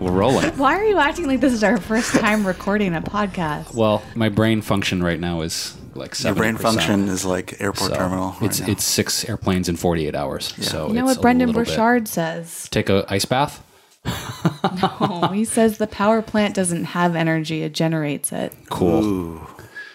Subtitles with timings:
[0.00, 0.50] we're rolling.
[0.58, 3.74] Why are you acting like this is our first time recording a podcast?
[3.74, 7.96] Well, my brain function right now is like Your brain function is like airport So
[7.96, 8.30] terminal.
[8.32, 8.66] right it's now.
[8.68, 10.52] it's six airplanes in 48 hours.
[10.66, 12.68] So you know it's what Brendan little bit- Burchard says?
[12.70, 13.62] Take a ice bath.
[14.04, 18.52] no, he says the power plant doesn't have energy; it generates it.
[18.70, 19.04] Cool.
[19.04, 19.46] Ooh.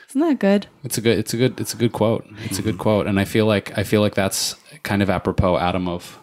[0.10, 0.68] Isn't that good?
[0.84, 1.18] It's a good.
[1.18, 1.60] It's a good.
[1.62, 2.26] It's a good quote.
[2.44, 2.82] It's a good Mm-hmm.
[2.82, 6.20] quote, and I feel like I feel like that's kind of apropos, Adam, of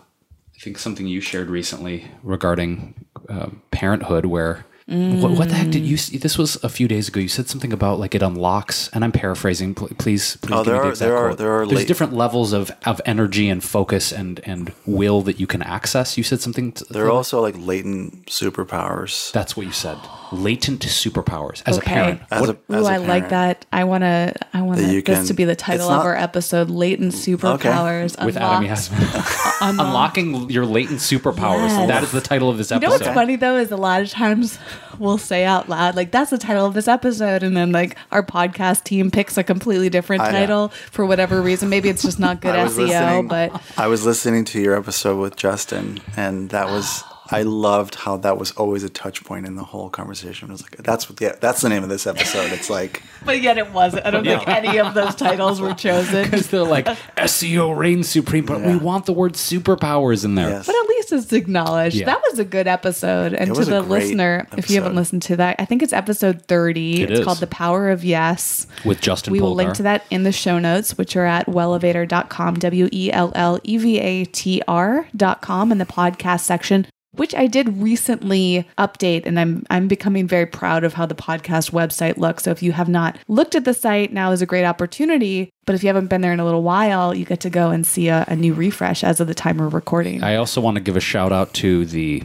[0.55, 4.65] I think something you shared recently regarding uh, parenthood, where.
[4.91, 5.97] What, what the heck did you?
[5.97, 7.21] s- This was a few days ago.
[7.21, 9.75] You said something about like it unlocks, and I'm paraphrasing.
[9.75, 10.51] Please, please.
[10.51, 11.39] Oh, give me there the are- exact there are- quote.
[11.39, 15.39] there are There's late- different levels of of energy and focus and and will that
[15.39, 16.17] you can access.
[16.17, 16.73] You said something.
[16.73, 19.31] To, There are also like latent superpowers.
[19.33, 19.99] That's what you said.
[20.33, 21.91] Latent superpowers as Okay.
[21.91, 22.21] a parent.
[22.31, 23.67] As What- a, as Ooh, a I like that.
[23.71, 24.33] I want to.
[24.55, 28.25] I want That this can- to be the title it's of our episode: "Latent Superpowers."
[28.25, 28.91] with Adam Unlocked.
[28.91, 29.81] Yasmin.
[29.81, 31.69] Unlocking your latent superpowers.
[31.69, 31.89] Yes.
[31.89, 32.83] That is the title of this episode.
[32.87, 33.09] You know episode.
[33.11, 34.59] what's funny though is a lot of times
[34.99, 38.23] we'll say out loud like that's the title of this episode, and then like our
[38.23, 40.39] podcast team picks a completely different I know.
[40.39, 41.69] title for whatever reason.
[41.69, 46.01] Maybe it's just not good SEO, but I was listening to your episode with Justin,
[46.17, 49.91] and that was I loved how that was always a touch point in the whole
[49.91, 50.49] conversation.
[50.49, 52.53] It was like that's what the, that's the name of this episode.
[52.53, 54.07] It's like but yet it wasn't.
[54.07, 56.25] I don't think any of those titles were chosen.
[56.29, 60.49] Because they're like SEO reigns supreme, but we want the word superpowers in there.
[60.51, 61.97] yes, But at least it's acknowledged.
[61.97, 62.07] Yeah.
[62.07, 63.35] That was a good episode.
[63.35, 66.43] And to the great listener, if you haven't listened to that, I think it's episode
[66.47, 67.03] 30.
[67.03, 67.25] It it's is.
[67.25, 68.67] called The Power of Yes.
[68.85, 69.57] With Justin We will Polgar.
[69.57, 73.59] link to that in the show notes, which are at wellevator.com, W E L L
[73.65, 76.87] E V A T R.com in the podcast section.
[77.13, 81.71] Which I did recently update, and I'm I'm becoming very proud of how the podcast
[81.73, 82.45] website looks.
[82.45, 85.51] So if you have not looked at the site, now is a great opportunity.
[85.65, 87.87] But if you haven't been there in a little while, you get to go and
[87.87, 90.23] see a, a new refresh as of the time we're recording.
[90.23, 92.23] I also want to give a shout out to the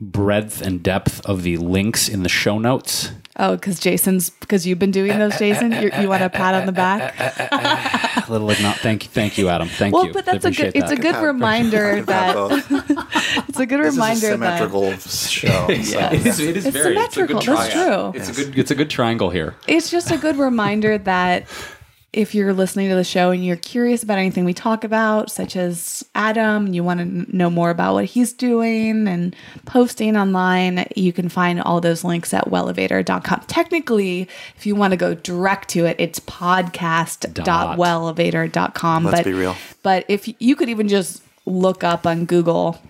[0.00, 3.10] breadth and depth of the links in the show notes.
[3.36, 5.72] Oh, because Jason's because you've been doing those, Jason.
[5.72, 7.14] you you want a pat on the back?
[7.18, 9.68] A little like not thank you, thank you, Adam.
[9.68, 10.12] Thank Well, you.
[10.12, 10.68] but that's a good.
[10.68, 12.36] Appreciate It's a good Pat- reminder that
[13.48, 15.66] it's a good this is a reminder that symmetrical show.
[15.68, 18.12] so- Yeah, it is, it is It's very it's a good symmetrical, that's true.
[18.20, 19.54] It's a good it's a good triangle here.
[19.66, 21.46] it's just a good reminder that
[22.12, 25.54] if you're listening to the show and you're curious about anything we talk about, such
[25.54, 27.06] as Adam, and you want to
[27.36, 32.34] know more about what he's doing and posting online, you can find all those links
[32.34, 33.42] at wellevator.com.
[33.46, 34.22] Technically,
[34.56, 39.04] if you want to go direct to it, it's podcast.wellevator.com.
[39.04, 39.54] Let's but, be real.
[39.84, 42.82] But if you could even just look up on Google,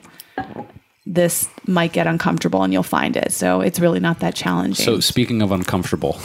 [1.04, 3.32] this might get uncomfortable and you'll find it.
[3.32, 4.82] So it's really not that challenging.
[4.82, 6.18] So speaking of uncomfortable,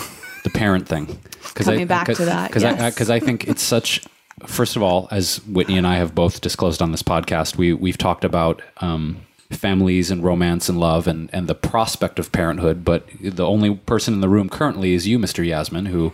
[0.45, 1.19] the parent thing.
[1.53, 2.93] Coming back to that, because I yes.
[2.93, 4.01] because I, think it's such.
[4.45, 7.97] First of all, as Whitney and I have both disclosed on this podcast, we we've
[7.97, 12.83] talked about um, families and romance and love and and the prospect of parenthood.
[12.83, 15.45] But the only person in the room currently is you, Mr.
[15.45, 16.13] Yasmin, who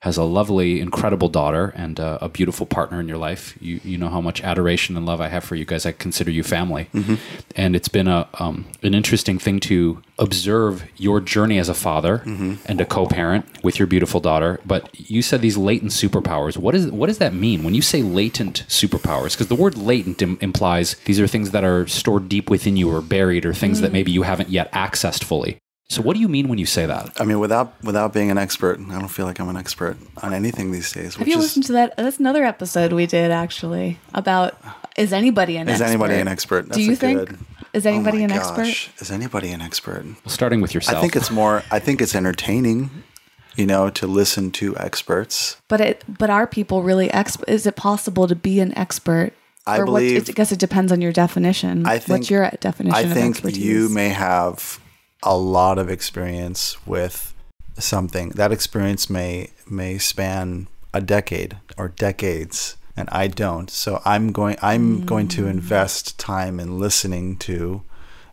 [0.00, 3.54] has a lovely, incredible daughter and uh, a beautiful partner in your life.
[3.60, 5.84] You you know how much adoration and love I have for you guys.
[5.84, 6.88] I consider you family,
[7.54, 12.22] and it's been a um, an interesting thing to observe your journey as a father
[12.66, 14.58] and a co-parent with your beautiful daughter.
[14.64, 16.56] But you said these latent superpowers.
[16.56, 19.32] What is what does that mean when you say latent superpowers?
[19.32, 22.90] Because the word latent Im- implies these are things that are stored deep within you
[22.90, 25.58] or buried or things that maybe you haven't yet accessed fully.
[25.90, 27.20] So what do you mean when you say that?
[27.20, 30.32] I mean, without without being an expert, I don't feel like I'm an expert on
[30.32, 31.14] anything these days.
[31.16, 31.96] Have Which you is, listened to that?
[31.96, 34.56] That's another episode we did actually about
[34.96, 35.86] is anybody an is expert?
[35.90, 36.66] anybody an expert?
[36.68, 37.38] That's Do you a think good-
[37.72, 39.02] is Oh anybody my an gosh, expert?
[39.02, 40.04] Is anybody an expert?
[40.26, 40.98] Starting with yourself.
[40.98, 41.64] I think it's more.
[41.72, 42.90] I think it's entertaining,
[43.56, 45.56] you know, to listen to experts.
[45.66, 47.48] But it but are people really expert?
[47.48, 49.32] Is it possible to be an expert?
[49.66, 51.84] I or believe- What, I guess it depends on your definition.
[51.84, 53.58] I think What's your definition I of think expertise?
[53.58, 54.78] you may have
[55.22, 57.34] a lot of experience with
[57.78, 58.30] something.
[58.30, 63.70] That experience may may span a decade or decades, and I don't.
[63.70, 64.56] So I'm going.
[64.62, 65.50] I'm going to Mm.
[65.50, 67.82] invest time in listening to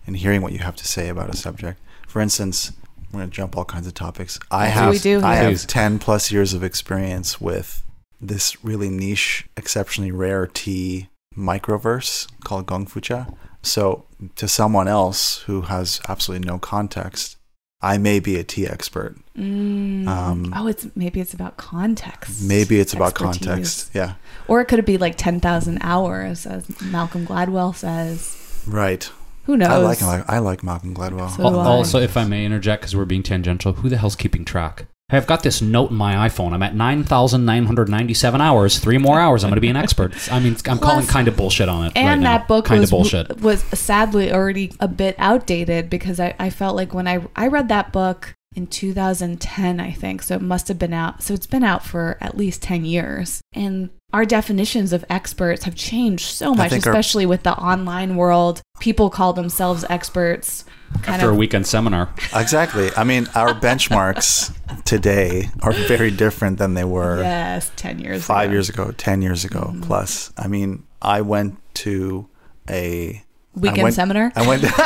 [0.06, 1.80] and hearing what you have to say about a subject.
[2.07, 2.72] For instance,
[3.12, 4.39] we're going to jump all kinds of topics.
[4.50, 7.84] I That's have we do I have ten plus years of experience with
[8.19, 13.31] this really niche, exceptionally rare tea microverse called Gongfucha.
[13.62, 14.06] So
[14.36, 17.38] to someone else who has absolutely no context,
[17.81, 19.16] I may be a tea expert.
[19.38, 22.42] Um, Oh, it's maybe it's about context.
[22.44, 23.46] maybe it's about expertise.
[23.48, 23.92] context.
[23.94, 24.14] Yeah.
[24.48, 28.64] Or it could be like 10,000 hours, as Malcolm Gladwell says.
[28.66, 29.10] Right.
[29.46, 29.69] Who knows?
[29.69, 31.30] I like I like Malcolm Gladwell.
[31.30, 31.66] So- do Al- I.
[31.66, 34.88] Also, if I may interject, because we're being tangential, who the hell's keeping track?
[35.09, 36.51] Hey, I've got this note in my iPhone.
[36.51, 38.77] I'm at 9,997 hours.
[38.77, 39.45] Three more hours.
[39.45, 40.13] I'm going to be an expert.
[40.31, 42.38] I mean, I'm calling kind of bullshit on it and right now.
[42.38, 43.39] that book kind was, of bullshit.
[43.39, 47.69] was sadly already a bit outdated because I, I felt like when I, I read
[47.69, 51.24] that book in 2010, I think, so it must have been out.
[51.24, 53.39] So it's been out for at least 10 years.
[53.53, 58.15] And our definitions of experts have changed so much, think our- especially with the online
[58.15, 58.62] world.
[58.80, 60.63] People call themselves experts.
[61.01, 62.09] Kind After of, a weekend seminar.
[62.33, 62.89] Exactly.
[62.95, 64.54] I mean, our benchmarks
[64.86, 68.54] today are very different than they were yes, 10 years five ago.
[68.54, 69.81] years ago, ten years ago Mm-hmm.
[69.81, 70.31] plus.
[70.38, 72.30] I mean, I went to
[72.69, 73.24] a
[73.57, 74.31] I Weekend went- seminar?
[74.36, 74.63] I went.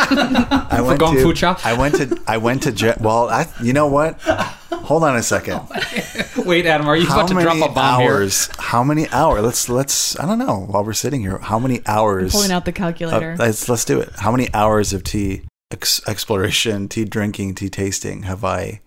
[0.71, 1.21] I went Gong to.
[1.21, 1.59] Fu Cha?
[1.63, 2.17] I went to.
[2.25, 2.71] I went to.
[2.71, 4.19] Je- well, I, you know what?
[4.21, 5.61] Hold on a second.
[6.45, 8.11] Wait, Adam, are you How about to many drop a bomb here?
[8.13, 8.49] hours?
[8.57, 9.41] How many hours?
[9.43, 10.19] Let's let's.
[10.19, 10.61] I don't know.
[10.69, 12.33] While we're sitting here, how many hours?
[12.33, 13.35] I'm Pulling out the of- calculator.
[13.37, 14.09] let's let's do it.
[14.17, 18.81] How many hours of tea ex- exploration, tea drinking, tea tasting have I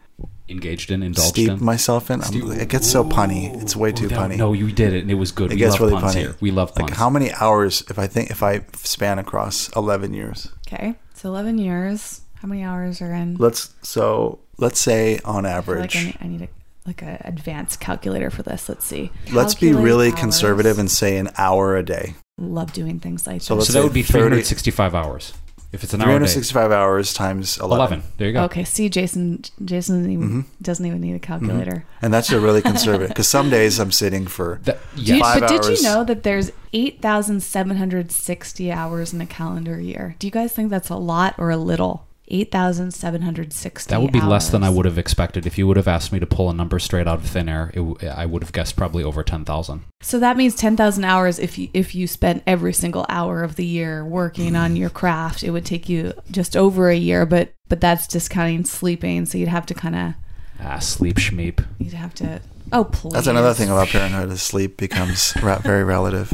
[0.49, 1.65] Engaged in, indulged steeped in.
[1.65, 2.21] myself in?
[2.23, 3.61] I'm- um, it gets so punny.
[3.63, 4.37] It's way too Ooh, punny.
[4.37, 5.51] No, you did it, and it was good.
[5.51, 6.19] it we gets love really puns punny.
[6.19, 6.37] here.
[6.41, 6.91] We love puns.
[6.91, 7.83] Like how many hours?
[7.89, 10.97] If I think if I span across eleven years, okay.
[11.15, 12.21] So 11 years.
[12.35, 13.37] How many hours are in?
[13.37, 15.95] let's so let's say on I feel average.
[15.95, 16.49] like I need, I need a
[16.87, 18.69] like an advanced calculator for this.
[18.69, 19.11] Let's see.
[19.33, 20.21] Let's be really hours.
[20.21, 22.17] conservative and say an hour a day.
[22.37, 23.61] love doing things like So this.
[23.63, 24.13] let's so that would be 30
[24.43, 25.33] 365 hours.
[25.75, 26.27] If it's an hour day.
[26.27, 27.77] 365 hours times 11.
[27.77, 28.03] 11.
[28.17, 28.45] There you go.
[28.45, 29.43] Okay, see, Jason.
[29.65, 30.41] Jason doesn't even, Mm-hmm.
[30.63, 31.85] doesn't even need a calculator.
[32.01, 35.21] And that's a really conservative because some days I'm sitting for That, Do yes.
[35.21, 39.27] Five but did you know that there's eight thousand seven hundred sixty hours in a
[39.27, 40.15] calendar year?
[40.19, 42.07] Do you guys think that's a lot or a little?
[42.29, 43.91] Eight thousand seven hundred sixty.
[43.91, 45.45] That would be less than I would have expected.
[45.47, 47.71] If you would have asked me to pull a number straight out of thin air,
[47.75, 49.85] it, w- I would have guessed probably over 10,000.
[50.01, 51.39] So that means ten thousand hours.
[51.39, 55.43] If you if you spent every single hour of the year working on your craft,
[55.43, 57.27] it would take you just over a year.
[57.27, 59.27] But but that's discounting sleeping.
[59.27, 60.15] So you'd have to kind of
[60.61, 61.63] Ah, sleep schmeep.
[61.79, 62.41] you'd have to.
[62.73, 63.13] Oh please.
[63.13, 66.33] That's another thing about parenthood is sleep becomes very relative.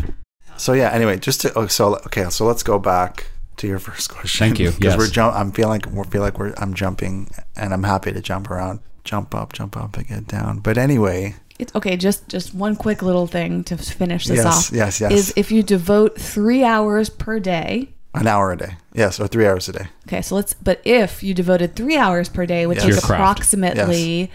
[0.57, 0.91] So yeah.
[0.91, 2.31] Anyway, just to oh, so okay.
[2.31, 3.27] So let's go back
[3.61, 4.47] to your first question.
[4.47, 4.69] Thank you.
[4.71, 4.99] Because Yes.
[4.99, 5.35] we're jump.
[5.35, 9.35] I'm feeling we feel like we're I'm jumping, and I'm happy to jump around, jump
[9.35, 10.59] up, jump up, and get down.
[10.61, 11.97] But anyway, It's okay.
[11.97, 14.71] Just just one quick little thing to finish this Yes, off.
[14.77, 15.13] yes, yes.
[15.13, 17.89] Is if you devote three hours per day.
[18.15, 18.73] an hour a day.
[18.93, 19.87] Yes, or three hours a day.
[20.09, 20.53] Okay, so let's.
[20.55, 23.01] But if you devoted three hours per day, which would Yes.
[23.03, 23.21] take Your craft.
[23.21, 24.31] approximately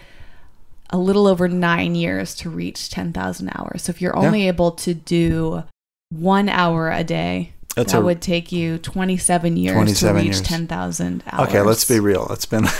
[0.91, 3.81] a little over nine years to reach ten thousand hours.
[3.83, 5.63] So if you're only able to do
[6.11, 10.25] one hour a day, That's that a- would take you twenty-seven years 27 to reach
[10.37, 10.41] years.
[10.41, 11.47] ten thousand hours.
[11.49, 12.27] Okay, let's be real.
[12.31, 12.65] It's been.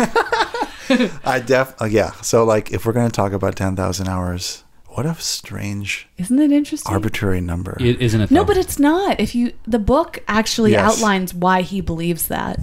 [1.26, 1.74] I def.
[1.82, 2.12] uh, yeah.
[2.22, 6.52] So like, if we're gonna talk about ten thousand hours, what a strange, Isn't it
[6.52, 6.94] interesting?
[6.94, 7.76] arbitrary number.
[7.80, 8.32] It, isn't it?
[8.32, 9.20] No, but it's not.
[9.20, 10.98] If you the book actually Yes.
[10.98, 12.60] outlines why he believes that.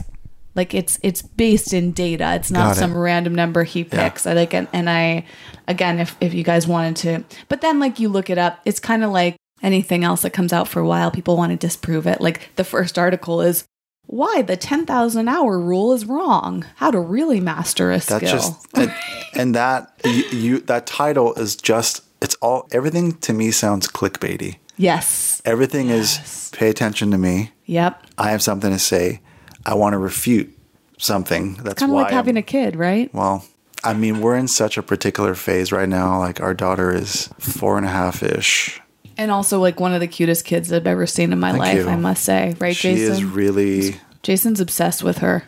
[0.54, 2.34] Like it's it's based in data.
[2.34, 2.80] It's not Got it.
[2.80, 4.08] some random number he Yeah.
[4.08, 4.26] picks.
[4.26, 5.24] I like and, and I
[5.66, 8.78] again if if you guys wanted to but then like you look it up, it's
[8.78, 12.06] kind of like anything else that comes out for a while, people want to disprove
[12.06, 12.20] it.
[12.20, 13.64] Like the first article is
[14.06, 16.64] why the 10,000 hour rule is wrong.
[16.76, 18.18] How to really master a skill.
[18.20, 18.94] That's just and,
[19.34, 24.56] and that you, you that title is just it's all everything to me sounds clickbaity.
[24.76, 25.40] yes.
[25.44, 27.50] Everything is pay attention to me.
[27.66, 28.04] Yep.
[28.18, 29.20] I have something to say.
[29.64, 30.56] I want to refute
[30.98, 31.54] something.
[31.54, 33.12] That's Kind of like having I'm- a kid, right?
[33.14, 33.44] Well,
[33.84, 36.18] I mean, we're in such a particular phase right now.
[36.20, 38.80] Like our daughter is four and a half ish.
[39.18, 41.76] And also like one of the cutest kids I've ever seen in my Thank life,
[41.78, 41.88] you.
[41.88, 42.54] I must say.
[42.58, 43.12] Right, She Jason?
[43.12, 45.44] is really, Jason's obsessed with her.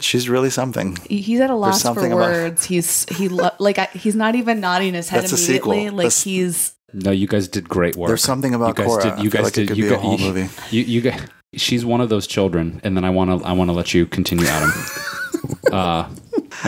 [0.00, 0.96] she's really something.
[1.08, 2.64] He- He's at a loss for something about- words.
[2.64, 5.72] He's he lo- like I, he's not even nodding his head That's a sequel.
[5.72, 5.96] immediately.
[5.96, 8.08] Like That's- he's No, you guys did great work.
[8.08, 9.02] There's something about you guys Cora.
[9.02, 9.68] Did, I you feel guys like it did.
[9.68, 10.48] could you be a got- whole you, movie.
[10.76, 11.20] You, you guys,
[11.54, 13.46] she's one of those children, and then I want to.
[13.46, 14.72] I want to let you continue, Adam.
[15.72, 16.08] uh,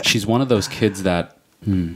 [0.03, 1.37] she's one of those kids that.
[1.65, 1.95] Hmm,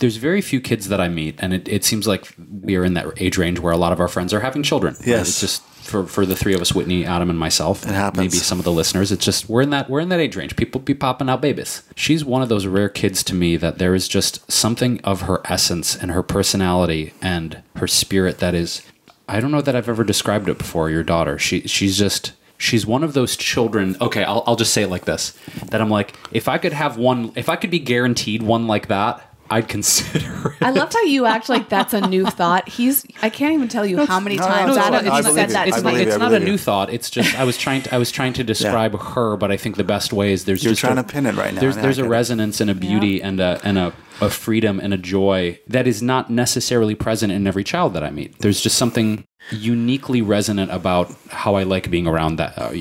[0.00, 2.94] there's very few kids that I meet, and it, it seems like we are in
[2.94, 4.94] that age range where a lot of our friends are having children.
[4.94, 5.06] right?
[5.06, 5.28] Yes.
[5.28, 7.84] It's just for, for the three of us, Whitney, Adam, and myself.
[7.84, 8.18] It happens.
[8.18, 9.12] Maybe some of the listeners.
[9.12, 10.56] It's just we're in that we're in that age range.
[10.56, 11.82] People be popping out babies.
[11.96, 15.40] She's one of those rare kids to me that there is just something of her
[15.46, 18.82] essence and her personality and her spirit that is.
[19.28, 20.90] I don't know that I've ever described it before.
[20.90, 23.96] Your daughter, she she's just she's one of those children.
[24.00, 26.96] Okay, I'll I'll just say it like this: that I'm like, if I could have
[26.96, 30.52] one, if I could be guaranteed one like that, I'd consider.
[30.52, 30.62] It.
[30.62, 32.68] I love how you act like that's a new thought.
[32.68, 35.48] He's I can't even tell you how many no, times no, Adam I has said
[35.48, 35.52] you.
[35.54, 35.90] that I It's, me.
[35.90, 36.58] believe it's not a new you.
[36.58, 36.92] thought.
[36.92, 39.76] It's just I was trying to I was trying to describe her, but I think
[39.76, 41.60] the best way is there's You're just trying a, to pin it right now.
[41.60, 44.94] there's Yeah, there's a resonance and a beauty and a and a, a freedom and
[44.94, 48.38] a joy that is not necessarily present in every child that I meet.
[48.38, 52.56] There's just something uniquely resonant about how I like being around that.
[52.58, 52.72] Uh,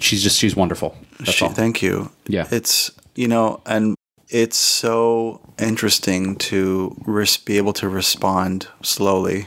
[0.00, 0.96] she's just she's wonderful.
[1.18, 1.50] That's She- all.
[1.52, 2.10] Thank you.
[2.26, 2.46] Yeah.
[2.50, 3.95] It's, you know, and
[4.28, 9.46] it's so interesting to res- be able to respond slowly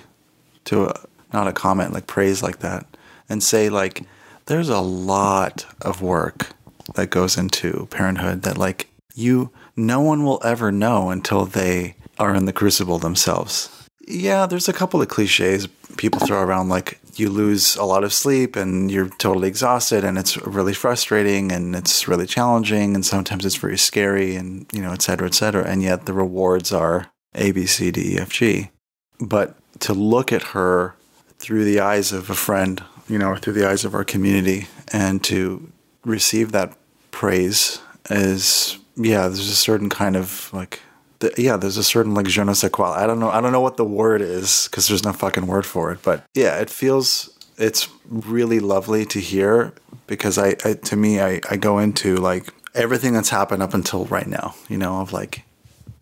[0.65, 2.86] to a, not a comment like praise like that
[3.27, 4.03] and say, like,
[4.45, 6.50] there's a lot of work
[6.95, 12.33] that goes into parenthood that, like, you, no one will ever know until they are
[12.33, 13.88] in the crucible themselves.
[14.07, 15.67] Yeah, there's a couple of cliches
[15.98, 20.18] people throw around like you lose a lot of sleep and you're totally exhausted and
[20.18, 24.92] it's really frustrating and it's really challenging and sometimes it's very scary and you know,
[24.92, 25.64] et cetera, et cetera.
[25.64, 28.72] And yet the rewards are A, B, C, D, E, F, G.
[29.20, 30.96] But to look at her
[31.38, 34.68] through the eyes of a friend, you know, or through the eyes of our community
[34.92, 35.72] and to
[36.06, 36.76] receive that
[37.12, 40.80] praise is, yeah, there's a certain kind of like,
[41.20, 42.92] the, yeah, there's a certain like je ne sais quoi.
[42.92, 43.30] I don't know.
[43.30, 46.00] I don't know what the word is because there's no fucking word for it.
[46.02, 49.74] But yeah, it feels it's really lovely to hear
[50.08, 54.06] because I, I to me I, I go into like everything that's happened up until
[54.06, 54.56] right now.
[54.70, 55.44] You know, of like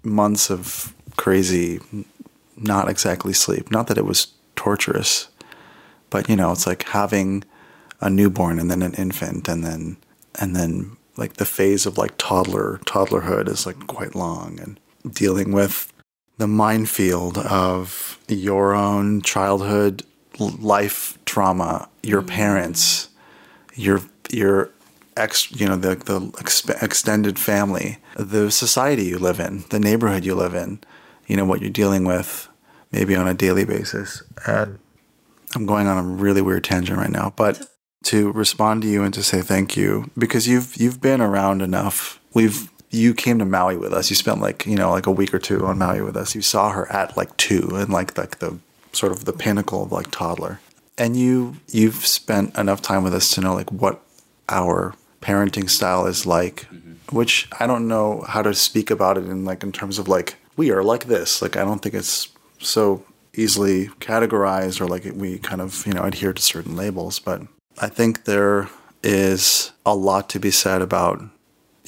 [0.03, 1.79] months of crazy,
[2.55, 3.71] not exactly sleep.
[3.71, 5.29] Not that it was torturous,
[6.09, 7.43] but you know, it's like having
[7.99, 9.97] a newborn and then an infant and then
[10.39, 15.51] and then like the phase of like toddler toddlerhood is like quite long and dealing
[15.51, 15.91] with
[16.37, 20.03] the minefield of your own childhood
[20.39, 22.27] life trauma, your mm.
[22.27, 23.09] parents,
[23.75, 24.71] your your
[25.15, 30.25] ex, you know, the the exp- extended family, the society you live in, the neighborhood
[30.25, 30.79] you live in,
[31.27, 32.47] you know what you're dealing with,
[32.91, 34.23] maybe on a daily basis.
[34.45, 34.79] And
[35.55, 37.67] I'm going on a really weird tangent right now, but
[38.03, 42.19] to respond to you and to say thank you because you've you've been around enough.
[42.33, 44.09] We've you came to Maui with us.
[44.09, 46.35] You spent like you know like a week or two on Maui with us.
[46.35, 48.57] You saw her at like two and like like the
[48.91, 50.59] sort of the pinnacle of like toddler.
[50.97, 54.01] And you you've spent enough time with us to know like what
[54.49, 57.15] our parenting style is like, mm-hmm.
[57.15, 60.35] which I don't know how to speak about it in like in terms of like
[60.55, 61.41] we are like this.
[61.41, 66.03] Like I don't think it's so easily categorized or like we kind of you know
[66.03, 67.43] adhere to certain labels, but
[67.79, 68.69] I think there
[69.03, 71.21] is a lot to be said about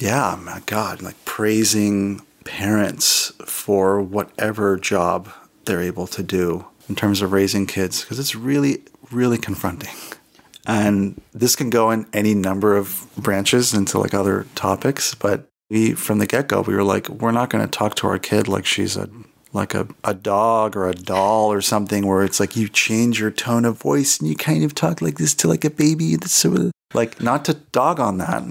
[0.00, 5.28] yeah, my God, like praising parents for whatever job
[5.66, 9.94] they're able to do in terms of raising kids, because it's really, really confronting.
[10.66, 15.92] And this can go in any number of branches into like other topics, but we,
[15.92, 18.48] from the get go, we were like, we're not going to talk to our kid
[18.48, 19.08] like she's a,
[19.52, 23.30] like a, a dog or a doll or something where it's like you change your
[23.30, 26.16] tone of voice and you kind of talk like this to like a baby.
[26.16, 28.42] That's so, like, not to dog on that,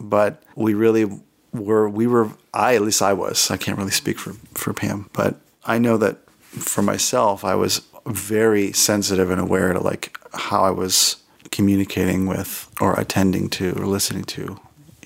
[0.00, 1.06] but we really
[1.52, 5.10] were we were I at least I was I can't really speak for for Pam
[5.12, 6.18] but I know that
[6.50, 11.16] for myself I was very sensitive and aware to like how I was
[11.50, 14.60] communicating with or attending to or listening to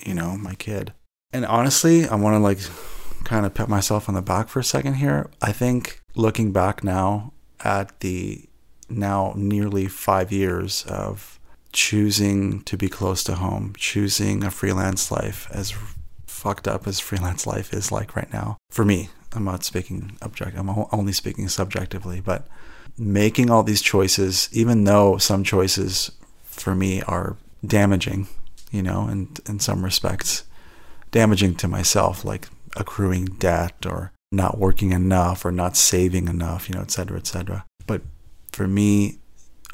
[0.04, 0.92] you know my kid.
[1.32, 2.58] And honestly I want to like
[3.24, 5.30] kind of pat myself on the back for a second here.
[5.40, 8.46] I think looking back now at the
[8.90, 11.33] now nearly 5 years of
[11.74, 15.74] choosing to be close to home, choosing a freelance life as
[16.26, 18.56] fucked up as freelance life is like right now.
[18.70, 20.56] For me, I'm not speaking object.
[20.56, 22.46] I'm only speaking subjectively, but
[22.96, 26.12] making all these choices, even though some choices
[26.44, 28.28] for me are damaging,
[28.70, 30.44] you know, and in some respects,
[31.10, 36.74] damaging to myself, like accruing debt or not working enough or not saving enough, you
[36.74, 37.64] know, et cetera, et cetera.
[37.86, 38.02] But
[38.52, 39.18] for me,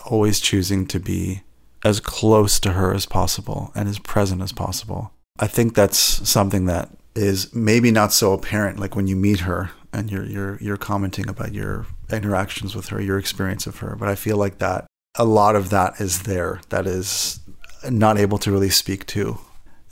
[0.07, 1.43] always choosing to be
[1.85, 5.13] as close to her as possible and as present as possible.
[5.39, 9.71] I think that's something that is maybe not so apparent like when you meet her
[9.93, 14.09] and you're you're you're commenting about your interactions with her, your experience of her, but
[14.09, 17.41] I feel like that a lot of that is there that is
[17.89, 19.39] not able to really speak to.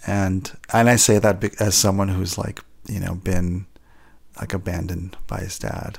[0.06, 3.66] And and I say that as someone who's like, you know, been
[4.38, 5.98] like abandoned by his dad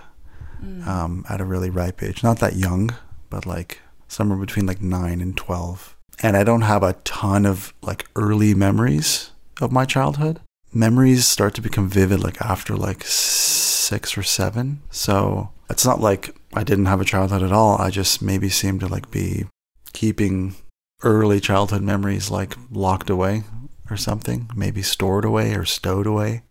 [0.85, 2.23] um, at a really ripe age.
[2.23, 2.91] Not that young,
[3.29, 5.95] but like somewhere between like nine and 12.
[6.21, 10.41] And I don't have a ton of like early memories of my childhood.
[10.73, 14.81] Memories start to become vivid like after like six or seven.
[14.91, 17.77] So it's not like I didn't have a childhood at all.
[17.79, 19.45] I just maybe seem to like be
[19.93, 20.55] keeping
[21.03, 23.43] early childhood memories like locked away
[23.89, 26.43] or something, maybe stored away or stowed away.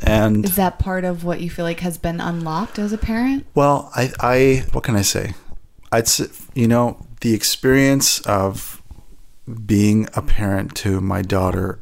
[0.00, 3.46] And Is that part of what you feel like has been unlocked as a parent?
[3.54, 5.34] Well, I, I, what can I say?
[5.94, 8.82] I'd, s- you know, the experience of
[9.66, 11.80] being a parent to my daughter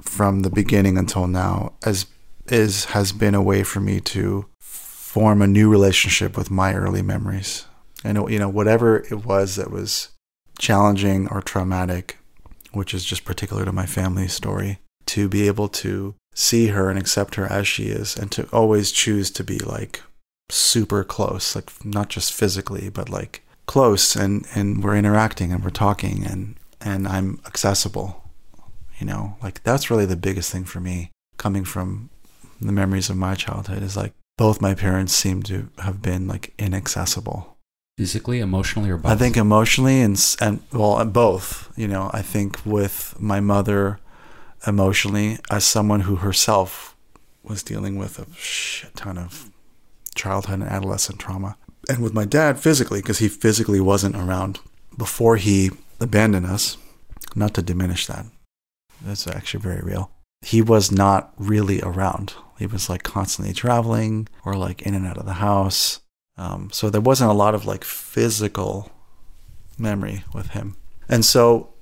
[0.00, 2.06] from the beginning until now as
[2.46, 7.02] is has been a way for me to form a new relationship with my early
[7.02, 7.66] memories.
[8.04, 10.10] And you know, whatever it was that was
[10.58, 12.18] challenging or traumatic,
[12.72, 16.98] which is just particular to my family story, to be able to see her and
[16.98, 20.02] accept her as she is and to always choose to be like
[20.52, 25.70] super close, like not just physically, but like close and, and we're interacting and we're
[25.70, 28.30] talking and, and I'm accessible.
[28.98, 32.10] You know, like that's really the biggest thing for me coming from
[32.60, 36.52] the memories of my childhood is like both my parents seem to have been like
[36.58, 37.56] inaccessible.
[37.96, 39.12] Physically, emotionally, or both?
[39.12, 41.70] I think emotionally and s- and well, uh, both.
[41.76, 43.98] You know, I think with my mother,
[44.66, 46.96] emotionally, as someone who herself
[47.42, 49.49] was dealing with a shit ton of
[50.14, 51.56] childhood and adolescent trauma,
[51.88, 54.60] and with my dad physically, because he physically wasn't around
[54.96, 56.76] before he abandoned us.
[57.34, 58.26] Not to diminish that,
[59.02, 60.10] that's actually very real.
[60.42, 62.34] He was not really around.
[62.58, 66.00] He was like constantly traveling or like in and out of the house.
[66.36, 68.90] Um, so there wasn't a lot of like physical
[69.78, 70.76] memory with him.
[71.08, 71.74] And so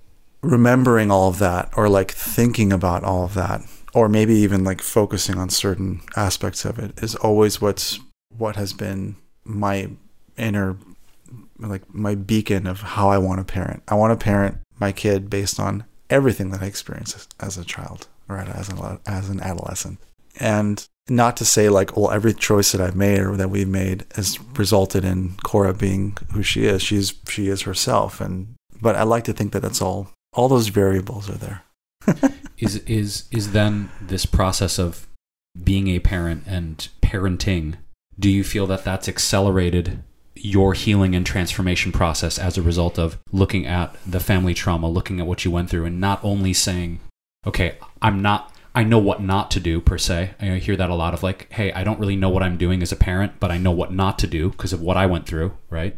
[0.42, 3.62] remembering all of that or like thinking about all of that
[3.94, 7.98] or maybe even like focusing on certain aspects of it is always what's
[8.36, 9.90] what has been my
[10.36, 10.76] inner
[11.58, 13.82] like my beacon of how I want to parent.
[13.88, 18.06] I want to parent my kid based on everything that I experienced as, a child
[18.28, 19.98] or as an, as an adolescent.
[20.38, 24.06] And not to say like, well, every choice that I've made or that we've made
[24.14, 26.82] has resulted in Cora being who she is.
[26.82, 30.12] She's she is herself, and but I like to think that that's all.
[30.34, 31.62] All those variables are there.
[32.58, 35.06] is is is then this process of
[35.64, 37.76] being a parent and parenting
[38.18, 40.02] do you feel that that's accelerated
[40.34, 45.20] your healing and transformation process as a result of looking at the family trauma looking
[45.20, 47.00] at what you went through and not only saying
[47.46, 50.30] okay i'm not i know what not to do per se?
[50.40, 52.82] I hear that a lot of like hey i don't really know what i'm doing
[52.82, 55.26] as a parent but i know what not to do because of what i went
[55.26, 55.96] through right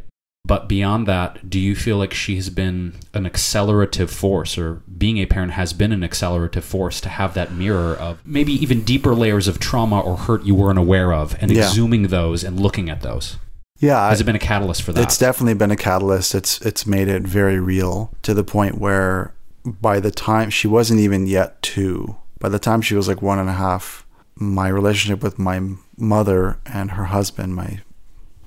[0.51, 5.27] but beyond that, do you feel like she's been an accelerative force, or being a
[5.27, 9.47] parent has been an accelerative force to have that mirror of maybe even deeper layers
[9.47, 11.69] of trauma or hurt you weren't aware of, and Yeah.
[11.69, 13.37] exhuming those and looking at those?
[13.79, 15.05] Yeah, Has it been a catalyst for that?
[15.05, 16.35] It's definitely been a catalyst.
[16.35, 19.33] It's it's made it very real to the point where
[19.65, 23.39] by the time she wasn't even yet two, by the time she was like one
[23.39, 25.61] and a half, my relationship with my
[25.97, 27.83] mother and her husband, my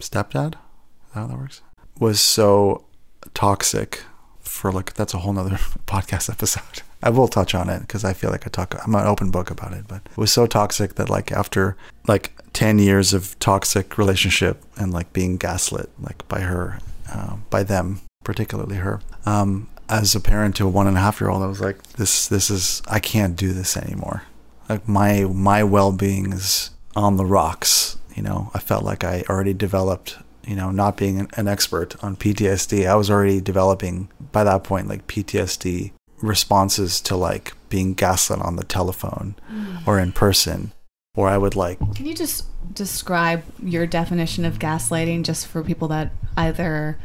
[0.02, 1.62] stepdad, is that how that works,
[2.00, 2.86] was so
[3.34, 4.04] toxic
[4.42, 5.52] for like that's a whole nother
[5.88, 6.84] podcast episode.
[7.02, 8.76] I will touch on it because I feel like I talk.
[8.82, 11.76] I'm an open book about it, but it was so toxic that like after
[12.08, 16.80] like ten years of toxic relationship and like being gaslit like by her,
[17.12, 19.02] uh, by them, particularly her.
[19.26, 21.84] Um, as a parent to a one and a half year old, I was like,
[21.94, 24.24] this this is I can't do this anymore.
[24.70, 27.98] Like my my well being is on the rocks.
[28.16, 32.16] You know, I felt like I already developed you know, not being an, expert on
[32.16, 38.42] PTSD, I was already developing by that point like PTSD responses to like being gaslit
[38.42, 39.88] on the telephone mm.
[39.88, 40.72] or in person,
[41.16, 45.88] or I would like, Can you just describe your definition of gaslighting just for people
[45.90, 46.98] that either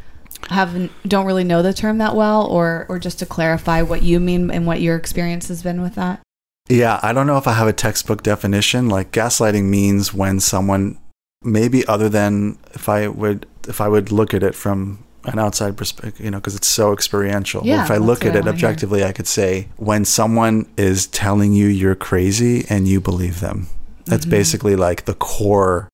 [0.50, 4.20] haven't don't really know the term that well or or just to clarify what you
[4.20, 6.20] mean and what your experience has been with that?
[6.68, 8.88] yeah, I don't know if I have a textbook definition.
[8.88, 10.98] Like gaslighting means when someone,
[11.42, 15.76] maybe other than if I would, if I would look at it from an outside
[15.76, 17.62] perspective, you know, because it's so experiential.
[17.64, 18.52] Yeah, if I look at I it wanna hear.
[18.68, 23.66] objectively, I could say when someone is telling you you're crazy and you believe them.
[24.06, 24.30] That's Mhm.
[24.30, 25.88] basically like the core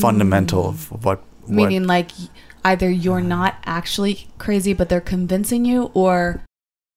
[0.00, 1.22] fundamental of what, what.
[1.48, 2.10] Meaning like
[2.64, 6.42] either you're not actually crazy but they're convincing you or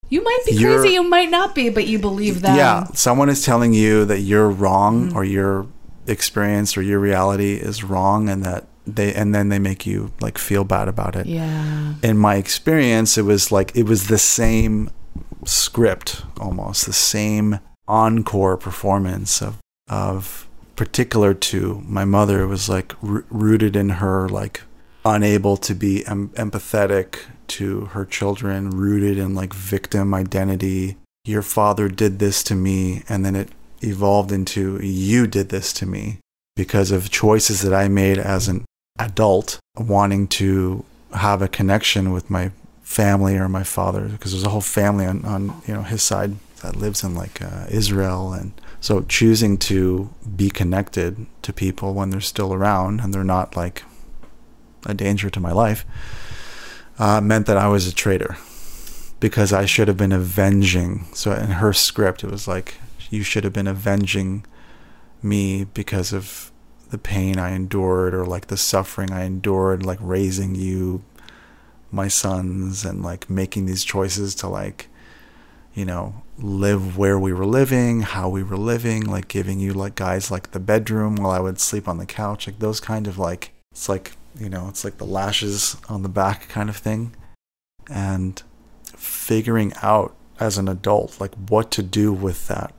[0.10, 2.56] you might be crazy, you might not be, but you believe them.
[2.56, 5.16] Yeah, someone is telling you that you're wrong Mm.
[5.16, 5.68] or your
[6.10, 10.38] experience or your reality is wrong and that they and then they make you like
[10.38, 11.26] feel bad about it.
[11.26, 11.96] Yeah.
[12.02, 14.90] In my experience, it was like it was the same
[15.46, 22.94] script almost, the same encore performance of of particular to my mother it was like
[23.04, 24.62] r- rooted in her like
[25.04, 30.96] unable to be em- empathetic to her children rooted in like victim identity
[31.26, 33.50] your father did this to me and then it
[33.82, 36.20] evolved into you did this to me
[36.56, 38.66] because of choices that i made as an
[38.98, 44.50] adult wanting to have a connection with my family or my father because there's a
[44.50, 48.52] whole family on, on you know his side that lives in like uh, israel and
[48.82, 53.84] So choosing to be connected to people when they're still around and they're not like
[54.86, 55.86] a danger to my life
[56.98, 58.38] uh, meant that I was a traitor
[59.20, 61.08] because I should have been avenging.
[61.14, 62.76] So in her script, it was like,
[63.10, 64.46] you should have been avenging
[65.22, 66.52] me because of
[66.90, 71.04] the pain I endured or like the suffering I endured, like raising you,
[71.92, 74.88] my sons, and like making these choices to like,
[75.74, 79.96] you know, live where we were living, how we were living, like giving you like
[79.96, 83.18] guys like the bedroom while I would sleep on the couch, like those kind of
[83.18, 87.16] like, it's like, you know, it's like the lashes on the back kind of thing.
[87.90, 88.42] And
[88.84, 92.74] figuring out as an adult, like what to do with that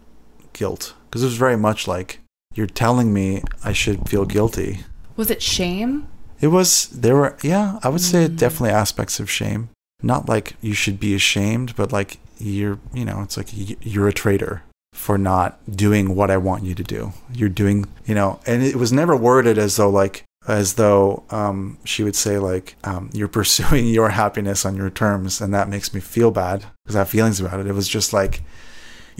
[0.61, 0.95] guilt.
[1.07, 2.21] Because it was very much like,
[2.55, 4.81] you're telling me I should feel guilty.
[5.17, 6.07] Was it shame?
[6.41, 9.71] It was, there were, yeah, I would say definitely aspects of shame.
[10.03, 14.13] Not like you should be ashamed, but like you're, you know, it's like you're a
[14.13, 17.13] traitor for not doing what I want you to do.
[17.33, 21.79] You're doing, you know, and it was never worded as though like, as though um,
[21.85, 25.93] she would say like um, you're pursuing your happiness on your terms and that makes
[25.95, 28.41] me feel bad because i have feelings about it it was just like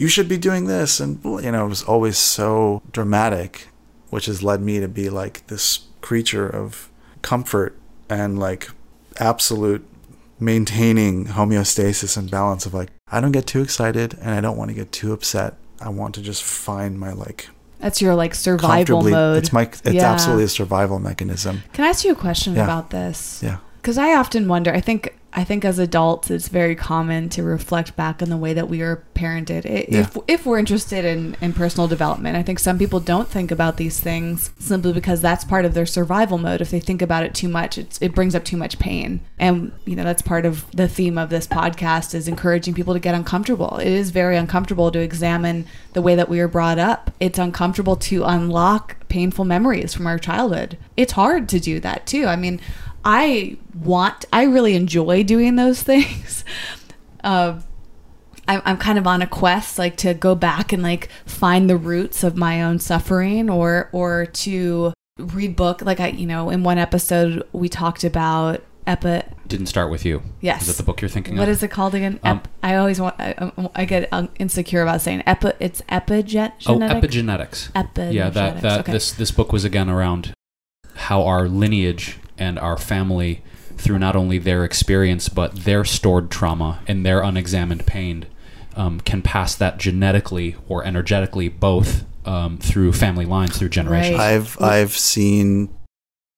[0.01, 1.11] you should be doing this and
[1.45, 3.67] you know it was always so dramatic
[4.13, 5.65] which has led me to be like this
[6.07, 6.89] creature of
[7.21, 7.71] comfort
[8.09, 8.63] and like
[9.19, 9.83] absolute
[10.39, 14.69] maintaining homeostasis and balance of like i don't get too excited and i don't want
[14.69, 17.47] to get too upset i want to just find my like
[17.79, 19.37] That's your like survival mode.
[19.37, 20.11] it's my it's Yeah.
[20.11, 22.63] absolutely a survival mechanism Can I ask you a question Yeah.
[22.63, 23.39] about this?
[23.43, 24.71] yeah Because I often wonder.
[24.73, 28.53] I think I think as adults, it's very common to reflect back on the way
[28.53, 29.65] that we are parented.
[29.65, 29.99] I- Yeah.
[30.01, 33.77] If if we're interested in in personal development, I think some people don't think about
[33.77, 36.59] these things simply because that's part of their survival mode.
[36.59, 39.21] If they think about it too much, it's, it brings up too much pain.
[39.39, 42.99] And you know that's part of the theme of this podcast is encouraging people to
[42.99, 43.77] get uncomfortable.
[43.77, 47.11] It is very uncomfortable to examine the way that we were brought up.
[47.21, 50.77] It's uncomfortable to unlock painful memories from our childhood.
[50.97, 52.25] It's hard to do that too.
[52.25, 52.59] I mean,
[53.03, 56.43] I want, I really enjoy doing those things.
[57.23, 57.61] Uh,
[58.47, 61.77] I'm, I'm kind of on a quest, like to go back and like find the
[61.77, 65.81] roots of my own suffering, or or to read book.
[65.81, 69.21] Like I, you know, in one episode we talked about epi.
[69.47, 70.23] Didn't start with you.
[70.41, 70.63] Yes.
[70.63, 71.49] Is that the book you're thinking What of?
[71.49, 72.19] is it called again?
[72.23, 73.15] Um, Ep, I always want.
[73.19, 75.51] I, I get um, insecure about saying epi.
[75.59, 76.53] It's epiget.
[76.67, 77.71] Oh, epigenetics.
[77.71, 78.13] Epigenetics.
[78.13, 78.91] Yeah, that that okay.
[78.91, 80.33] this this book was again around
[80.95, 83.43] how our lineage and our family
[83.77, 88.25] through not only their experience but their stored trauma and their unexamined pain
[88.75, 94.17] um, can pass that genetically or energetically both um, through family lines through generations.
[94.17, 94.33] Right.
[94.35, 95.69] I've I've seen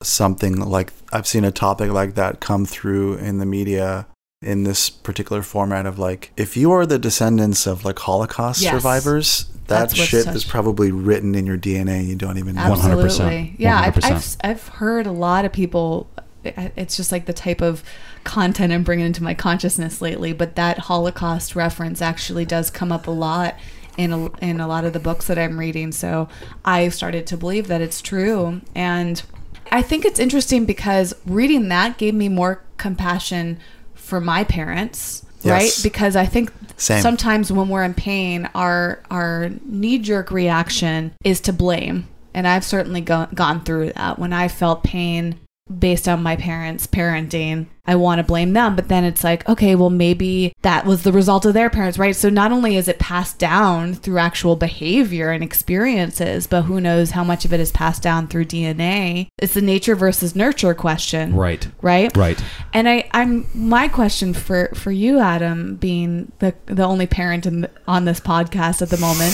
[0.02, 4.08] something like I've seen a topic like that come through in the media
[4.42, 8.74] in this particular format of like if you are the descendants of like Holocaust Yes.
[8.74, 12.06] survivors, that That's shit such- is probably written in your DNA.
[12.06, 12.62] You don't even know.
[12.62, 13.04] 100%.
[13.04, 13.56] Absolutely.
[13.58, 14.38] Yeah, I've, 100%.
[14.44, 16.08] I've, I've heard a lot of people.
[16.44, 17.84] It's just like the type of
[18.26, 20.34] content I'm bringing into my consciousness lately.
[20.34, 23.56] But that Holocaust reference actually does come up a lot
[23.98, 25.92] in a, in a lot of the books that I'm reading.
[25.92, 26.28] So
[26.66, 29.22] I started to believe that it's true, and
[29.72, 33.60] I think it's interesting because reading that gave me more compassion
[33.94, 35.26] for my parents.
[35.52, 37.02] Right, because I think Same.
[37.02, 42.64] sometimes when we're in pain, our our knee jerk reaction is to blame, and I've
[42.64, 44.20] certainly go- gone through that.
[44.20, 45.40] When I felt pain
[45.80, 49.76] based on my parents' parenting, I want to blame them, but then it's like, okay,
[49.76, 52.16] well maybe that was the result of their parents, right?
[52.16, 57.12] So not only is it passed down through actual behavior and experiences, but who knows
[57.12, 59.28] how much of it is passed down through DNA?
[59.38, 61.68] It's the nature versus nurture question, Right.
[61.82, 62.42] Right, Right.
[62.74, 67.62] and I, I'm my question for for you, Adam, being the the only parent in
[67.62, 69.34] the, on this podcast at the moment,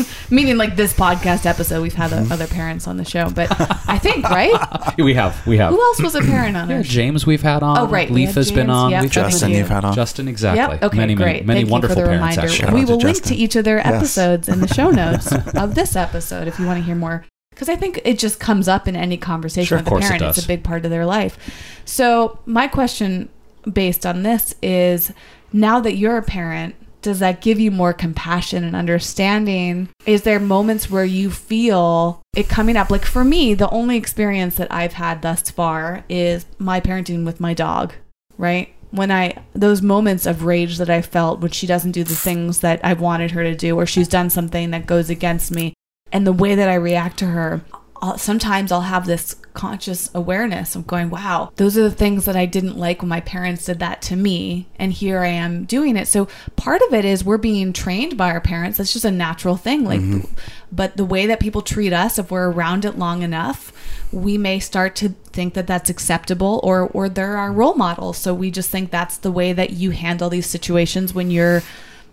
[0.30, 2.30] meaning like this podcast episode, we've had Mm-hmm.
[2.30, 3.48] uh, other parents on the show, but
[3.88, 4.52] I think right.
[4.98, 5.46] We have.
[5.46, 5.70] We have.
[5.72, 6.82] Who else was a parent on Yeah.
[6.82, 7.78] James we've had on.
[7.78, 8.90] Oh, right, we had Letha's been on.
[8.90, 9.58] yep, We've had Justin, you.
[9.58, 9.94] you've had on.
[9.94, 10.74] Justin, exactly.
[10.76, 10.82] Yep.
[10.84, 10.96] Okay.
[10.96, 11.46] many, many, great.
[11.46, 12.36] many Thank wonderful you for the parents.
[12.36, 12.40] reminder.
[12.52, 12.56] Actually.
[12.58, 13.86] Shout out we to will link to each of their Yes.
[13.94, 17.24] episodes in the show notes of this episode if you want to hear more.
[17.50, 20.14] Because I think it just comes up in any conversation Sure, with of course a
[20.14, 20.36] it parent.
[20.36, 21.38] It's a big part of their life.
[21.86, 23.28] So my question,
[23.70, 25.10] based on this, is
[25.52, 26.74] now that you're a parent,
[27.06, 29.88] does that give you more compassion and understanding?
[30.06, 32.90] Is there moments where you feel it coming up?
[32.90, 37.38] Like for me, the only experience that I've had thus far is my parenting with
[37.38, 37.94] my dog,
[38.38, 38.74] right?
[38.90, 42.58] When I, those moments of rage that I felt when she doesn't do the things
[42.58, 45.74] that I've wanted her to do, or she's done something that goes against me,
[46.10, 47.62] and the way that I react to her,
[48.02, 52.36] I'll, sometimes I'll have this conscious awareness of going, wow, those are the things that
[52.36, 54.68] I didn't like when my parents did that to me.
[54.78, 56.06] And here I am doing it.
[56.08, 58.78] So part of it is we're being trained by our parents.
[58.78, 59.84] That's just a natural thing.
[59.84, 60.32] Like, mm-hmm.
[60.70, 63.72] but the way that people treat us, if we're around it long enough,
[64.12, 68.18] we may start to think that that's acceptable or, or they're our role models.
[68.18, 71.62] So we just think that's the way that you handle these situations when you're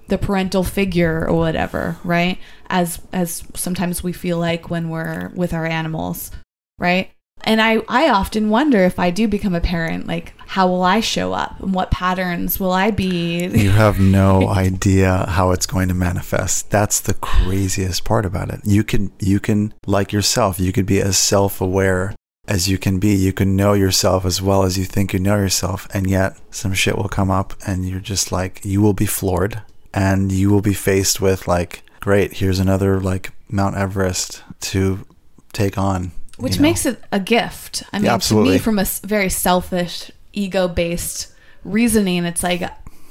[0.08, 2.38] the parental figure or whatever, right?
[2.70, 6.32] As as sometimes we feel like when we're with our animals,
[6.78, 7.12] right?
[7.46, 11.00] And I I often wonder if I do become a parent, like how will I
[11.00, 13.48] show up and what patterns will I be?
[13.48, 16.70] You have no idea how it's going to manifest.
[16.70, 18.62] That's the craziest part about it.
[18.64, 22.16] You can you can like yourself, you could be as self-aware
[22.48, 23.16] as you can be.
[23.16, 26.74] You can know yourself as well as you think you know yourself, and yet some
[26.74, 29.62] shit will come up and you're just like you will be floored
[29.94, 35.06] and you will be faced with like great, here's another like Mount Everest to
[35.54, 36.12] take on.
[36.38, 36.70] which you know?
[36.70, 37.84] makes it a gift.
[37.94, 38.54] I mean, to absolutely.
[38.54, 41.32] me, from a very selfish, ego-based
[41.64, 42.64] reasoning, it's like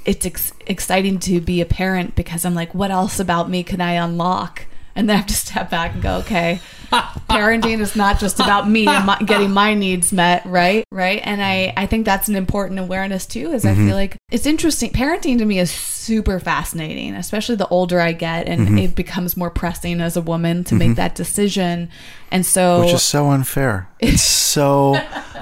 [0.05, 3.81] it's ex- exciting to be a parent because I'm like, what else about me can
[3.81, 4.65] I unlock?
[4.95, 8.69] And then I have to step back and go, okay, parenting is not just about
[8.69, 10.85] me and my, getting my needs met, right?
[10.91, 11.21] Right.
[11.23, 13.87] And I, I think that's an important awareness too, is I mm-hmm.
[13.87, 14.91] feel like it's interesting.
[14.91, 18.77] Parenting to me is super fascinating, especially the older I get and mm-hmm.
[18.77, 20.95] it becomes more pressing as a woman to make mm-hmm.
[20.95, 21.89] that decision.
[22.29, 23.89] And so, which is so unfair.
[24.03, 24.95] It's so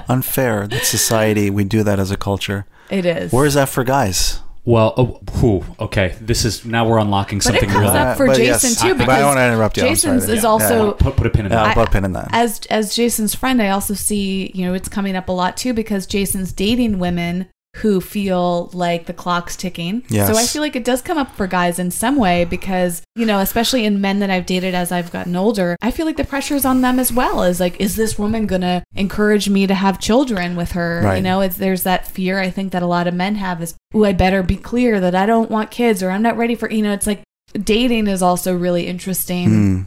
[0.08, 2.68] unfair that society we do that as a culture.
[2.92, 3.34] it is.
[3.34, 4.40] Where is that for guys?
[4.63, 5.06] Well, oh,
[5.39, 6.15] whew, okay.
[6.21, 7.62] This is now we're unlocking something.
[7.62, 8.10] but it something comes really.
[8.12, 9.84] up for But Jason yes, too I- but I because don't wanna interrupt you.
[9.88, 10.17] I'm sorry.
[10.19, 10.50] Jason's is Yeah.
[10.50, 10.93] also Yeah.
[11.00, 11.67] Put, put a pin in Yeah, that.
[11.69, 12.28] I'll put a pin in that.
[12.32, 15.74] as as Jason's friend, I also see you know it's coming up a lot too
[15.74, 20.03] because Jason's dating women who feel like the clock's ticking.
[20.10, 20.27] Yes.
[20.27, 23.25] So I feel like it does come up for guys in some way because you
[23.25, 26.23] know especially in men that I've dated as I've gotten older, I feel like the
[26.23, 27.43] pressure's on them as well.
[27.43, 31.15] Is like, is this woman gonna encourage me to have children with her?
[31.15, 33.75] You know, it's, there's that fear I think that a lot of men have is,
[33.93, 36.69] oh, I better be clear that I don't want kids or I'm not ready for.
[36.69, 39.49] You know, it's like dating is also really interesting.
[39.49, 39.81] Hmm.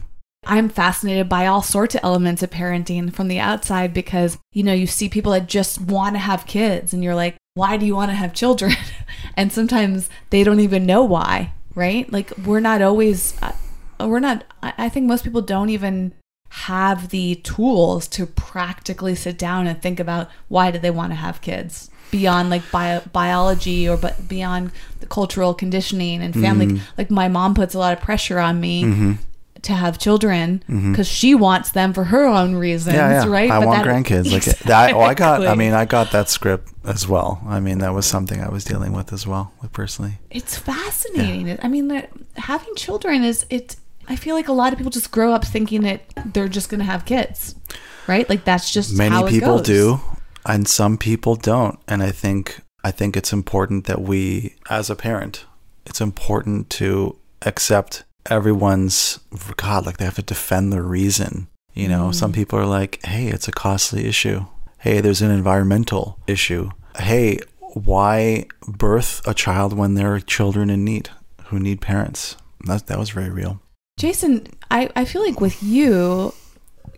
[0.46, 4.74] I'm fascinated by all sorts of elements of parenting from the outside because, you know,
[4.74, 7.94] you see people that just want to have kids and you're like, why do you
[7.94, 8.72] want to have children?
[9.36, 12.12] and sometimes they don't even know why, right?
[12.12, 13.52] Like, we're not always, uh,
[14.00, 16.12] we're not, I think most people don't even
[16.50, 21.16] have the tools to practically sit down and think about why do they want to
[21.16, 27.10] have kids beyond like bio- biology or but beyond the cultural conditioning and family like
[27.10, 28.84] my mom puts a lot of pressure on me
[29.64, 30.92] to have children mm-hmm.
[30.92, 33.28] because she wants them for her own reasons, Yeah, yeah.
[33.30, 33.50] right?
[33.50, 34.32] I But want that- grandkids.
[34.32, 34.94] Like that.
[34.94, 35.46] Oh, I got.
[35.46, 37.40] I mean, I got that script as well.
[37.46, 40.18] I mean, that was something I was dealing with as well, with personally.
[40.30, 41.58] it's fascinating.
[41.62, 43.76] I mean, having children is it.
[44.06, 46.02] I feel like a lot of people just grow up thinking that
[46.34, 47.54] they're just going to have kids,
[48.06, 48.28] right?
[48.28, 49.66] Like that's just Many how it people goes.
[49.66, 50.00] do,
[50.44, 51.78] and some people don't.
[51.88, 55.46] And I think I think it's important that we, as a parent,
[55.86, 59.20] it's important to accept everyone's
[59.56, 59.86] God.
[59.86, 61.48] Like they have to defend their reason.
[61.72, 62.34] You know, some Mm.
[62.36, 64.46] people are like, "Hey, it's a costly issue.
[64.78, 66.70] Hey, there's an environmental issue.
[66.98, 67.38] Hey,
[67.74, 71.10] why birth a child when there are children in need
[71.46, 73.60] who need parents?" That that was very real.
[73.98, 76.32] Jason, I, I feel like with you,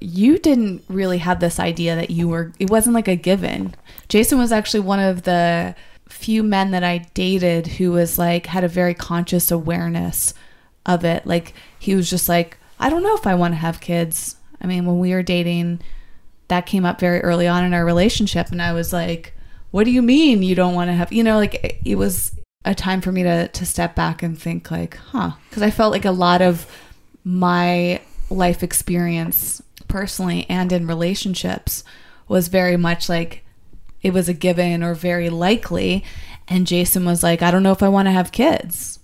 [0.01, 3.75] you didn't really have this idea that you were, it wasn't like a given.
[4.09, 5.75] Jason was actually one of the
[6.09, 10.33] few men that I dated who was like, had a very conscious awareness
[10.87, 11.27] of it.
[11.27, 14.37] Like, he was just like, I don't know if I want to have kids.
[14.61, 15.81] I mean, when we were dating,
[16.49, 18.51] that came up very early on in our relationship.
[18.51, 19.35] And I was like,
[19.71, 22.33] what do you mean you don't want to have, you know, like it- was
[22.65, 25.33] a time for me to, to step back and think like, huh.
[25.51, 26.67] Cause I felt like a lot of
[27.25, 31.85] my life experience personally and in relationships
[32.29, 33.45] was very much like
[34.03, 36.05] it was a given or very likely.
[36.49, 38.99] And Jason was like, I don't know if I want to have kids.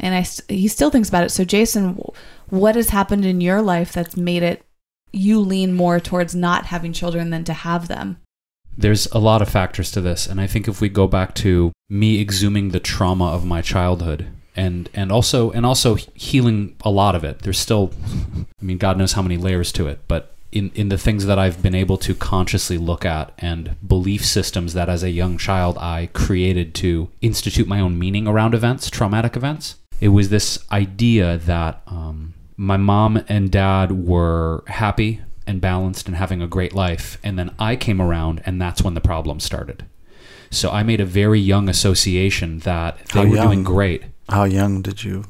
[0.00, 1.30] And I, he still thinks about it.
[1.30, 2.00] So, Jason,
[2.48, 4.64] what has happened in your life that's made it
[5.12, 8.18] you lean more towards not having children than to have them?
[8.76, 11.72] There's a lot of factors to this, and I think if we go back to
[11.88, 17.14] me exhuming the trauma of my childhood and and also and also healing a lot
[17.14, 17.92] of it, there's still
[18.36, 21.38] I mean God knows how many layers to it, but in in the things that
[21.38, 25.76] I've been able to consciously look at and belief systems that as a young child
[25.78, 29.76] I created to institute my own meaning around events, traumatic events.
[30.00, 36.16] It was this idea that um, my mom and dad were happy and balanced and
[36.16, 37.18] having a great life.
[37.22, 39.84] And then I came around, and that's when the problem started.
[40.50, 43.46] So I made a very young association that they How were young?
[43.46, 44.04] doing great.
[44.28, 45.24] How young did you?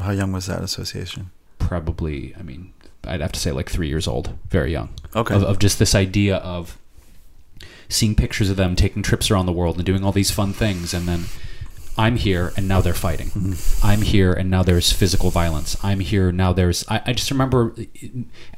[0.00, 1.30] How young was that association?
[1.58, 2.72] Probably, I mean,
[3.04, 4.90] I'd have to say like three years old, very young.
[5.14, 5.34] Okay.
[5.34, 6.78] Of, of just this idea of
[7.88, 10.94] seeing pictures of them taking trips around the world and doing all these fun things,
[10.94, 11.24] and then
[11.96, 13.28] I'm here and now they're fighting.
[13.28, 13.86] Mm-hmm.
[13.86, 15.76] I'm here and now there's physical violence.
[15.82, 16.84] I'm here now there's.
[16.88, 17.74] I, I just remember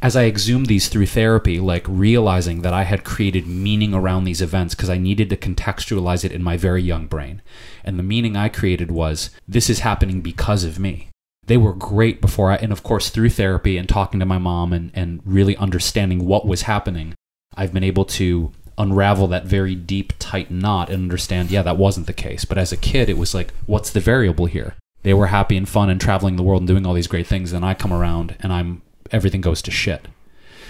[0.01, 4.40] as I exhumed these through therapy, like realizing that I had created meaning around these
[4.40, 7.42] events because I needed to contextualize it in my very young brain.
[7.85, 11.09] And the meaning I created was this is happening because of me.
[11.46, 14.72] They were great before I, and of course, through therapy and talking to my mom
[14.72, 17.14] and, and really understanding what was happening,
[17.57, 22.06] I've been able to unravel that very deep, tight knot and understand, yeah, that wasn't
[22.06, 22.44] the case.
[22.44, 24.74] But as a kid, it was like, what's the variable here?
[25.02, 27.52] They were happy and fun and traveling the world and doing all these great things.
[27.52, 30.08] And I come around and I'm everything goes to shit.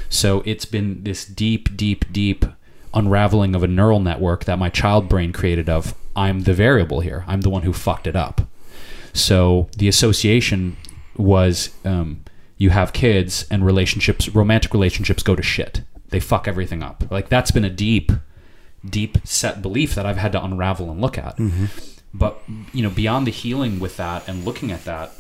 [0.08, 2.44] So it's been this deep, deep, deep
[2.94, 7.24] unraveling of a neural network that my child brain created of I'm the variable here.
[7.26, 8.42] I'm the one who fucked it up.
[9.12, 10.76] So the association
[11.16, 12.22] was um,
[12.58, 15.82] you have kids and relationships, romantic relationships go to shit.
[16.10, 17.04] They fuck everything up.
[17.10, 18.12] Like that's been a deep,
[18.84, 21.38] deep set belief that I've had to unravel and look at.
[22.14, 22.40] But
[22.72, 25.12] you know, beyond the healing with that and looking at that,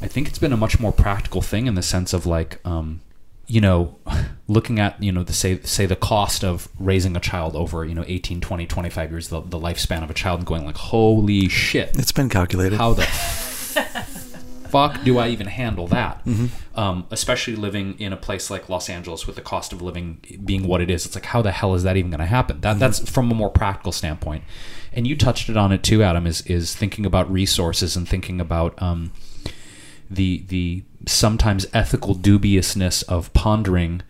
[0.00, 3.00] I think it's been a much more practical thing in the sense of like, um,
[3.46, 3.96] you know,
[4.48, 7.94] looking at, you know, the say say the cost of raising a child over, you
[7.94, 11.48] know, 18, 20, 25 years, the, the lifespan of a child and going like, holy
[11.48, 11.90] shit.
[11.98, 12.78] It's been calculated.
[12.78, 13.06] How the
[14.72, 16.26] fuck do I even handle that?
[16.74, 20.66] Um, especially living in a place like Los Angeles with the cost of living being
[20.66, 21.04] what it is.
[21.04, 22.62] It's like, how the hell is that even going to happen?
[22.62, 24.44] That, That's from a more practical standpoint.
[24.94, 28.40] And you touched it on it too, Adam, is, is thinking about resources and thinking
[28.40, 29.12] about um,
[30.10, 34.02] the, the sometimes ethical dubiousness of pondering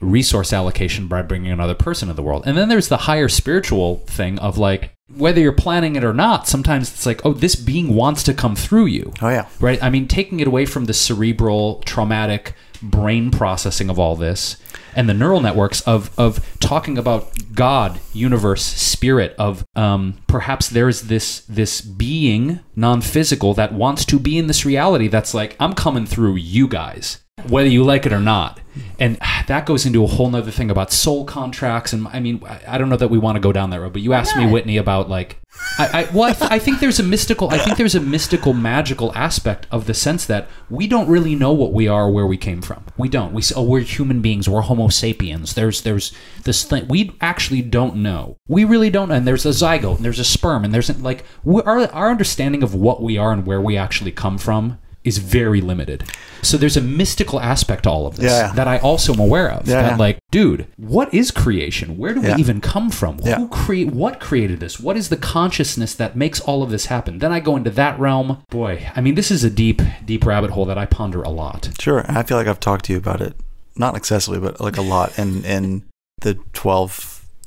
[0.00, 2.42] resource allocation by bringing another person into the world.
[2.46, 6.46] And then there's the higher spiritual thing of like, whether you're planning it or not,
[6.46, 9.12] sometimes it's like, oh, this being wants to come through you.
[9.20, 9.48] Oh, yeah.
[9.58, 9.82] Right?
[9.82, 14.56] I mean, taking it away from the cerebral, traumatic brain processing of all this
[14.94, 21.02] and the neural networks of, of talking about God, universe, spirit, of um, perhaps there's
[21.02, 26.06] this this being, non-physical, that wants to be in this reality that's like, I'm coming
[26.06, 28.60] through you guys, whether you like it or not.
[28.98, 29.16] And
[29.46, 31.92] that goes into a whole nother thing about soul contracts.
[31.92, 34.02] And I mean, I don't know that we want to go down that road, but
[34.02, 35.39] you asked me, Whitney, about like,
[35.78, 38.52] I, I well, I, th- I think there's a mystical, I think there's a mystical,
[38.52, 42.26] magical aspect of the sense that we don't really know what we are, or where
[42.26, 42.84] we came from.
[42.96, 43.32] We don't.
[43.32, 44.48] We oh, we're human beings.
[44.48, 45.54] We're Homo sapiens.
[45.54, 46.12] There's, there's
[46.44, 46.86] this thing.
[46.88, 48.36] We actually don't know.
[48.46, 49.10] We really don't.
[49.10, 52.74] And there's a zygote, and there's a sperm, and there's like our our understanding of
[52.74, 56.04] what we are and where we actually come from is very limited.
[56.42, 58.52] So there's a mystical aspect to all of this Yeah.
[58.54, 59.66] that I also am aware of.
[59.66, 59.82] Yeah.
[59.82, 61.96] That like, dude, what is creation?
[61.96, 62.34] Where do Yeah.
[62.36, 63.18] we even come from?
[63.22, 63.36] Yeah.
[63.38, 64.78] Who create what created this?
[64.78, 67.18] What is the consciousness that makes all of this happen?
[67.18, 68.38] Then I go into that realm.
[68.50, 71.70] Boy, I mean, this is a deep, deep rabbit hole that I ponder a lot.
[71.80, 72.04] Sure.
[72.08, 73.34] I feel like I've talked to you about it,
[73.76, 75.82] not excessively, but like a lot in, in
[76.20, 76.34] the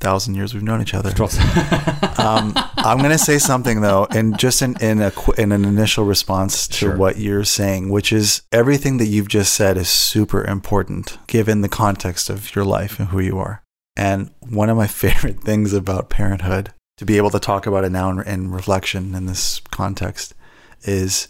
[0.04, 1.12] 12,000 years we've known each other.
[2.16, 6.04] Um, I'm going to say something though, and just in, in, a, in an initial
[6.04, 6.96] response to Sure.
[6.96, 11.68] what you're saying, which is everything that you've just said is super important given the
[11.68, 13.62] context of your life and who you are.
[13.94, 17.90] And one of my favorite things about parenthood, to be able to talk about it
[17.90, 20.34] now in, in reflection in this context,
[20.84, 21.28] is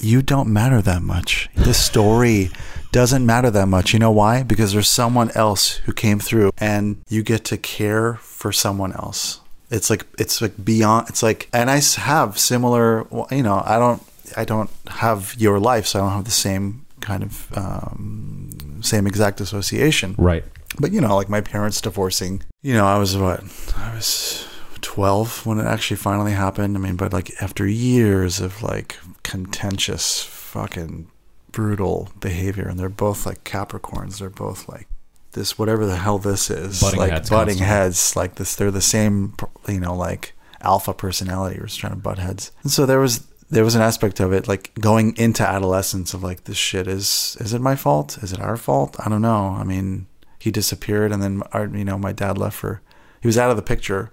[0.00, 1.50] you don't matter that much.
[1.54, 2.50] The story
[2.92, 3.92] doesn't matter that much.
[3.92, 4.42] You know why?
[4.42, 9.40] Because there's someone else who came through and you get to care for someone else.
[9.70, 14.02] It's like it's like beyond it's like and I have similar you know, I don't
[14.36, 19.06] I don't have your life so I don't have the same kind of um, same
[19.06, 20.14] exact association.
[20.18, 20.44] right.
[20.78, 23.42] But you know, like my parents divorcing, you know, I was what?
[23.76, 24.46] I was
[24.82, 26.76] 12 when it actually finally happened.
[26.76, 31.09] I mean, but like after years of like contentious, fucking
[31.52, 34.18] brutal behavior, and they're both like Capricorns.
[34.18, 34.88] They're both like
[35.32, 37.66] this, whatever the hell this is, Butting like heads butting constantly.
[37.66, 38.16] heads.
[38.16, 39.34] Like this, they're the same,
[39.68, 41.58] you know, like alpha personality.
[41.58, 42.52] We're just trying to butt heads.
[42.62, 46.22] And so there was there was an aspect of it like going into adolescence of
[46.22, 49.56] like this shit is is it my fault is it our fault i don't know
[49.58, 50.06] i mean
[50.38, 52.80] he disappeared and then our, you know my dad left for
[53.20, 54.12] he was out of the picture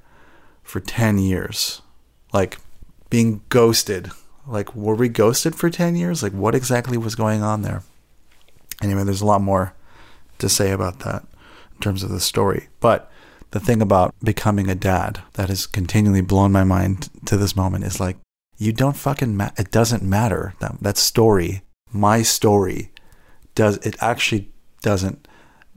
[0.63, 1.81] for 10 years
[2.33, 2.57] like
[3.11, 4.09] being ghosted
[4.47, 6.23] like were we ghosted for 10 years?
[6.23, 7.83] Like what exactly was going on there?
[8.81, 9.73] Anyway there's a lot more
[10.39, 11.23] to say about that
[11.73, 12.69] in terms of the story.
[12.79, 13.11] But
[13.51, 17.85] the thing about becoming a dad that has continually blown my mind to this moment
[17.85, 18.17] is like
[18.57, 20.53] you don't fucking ma- it doesn't matter.
[20.59, 22.91] That that story my story
[23.55, 24.51] does it actually
[24.81, 25.27] doesn't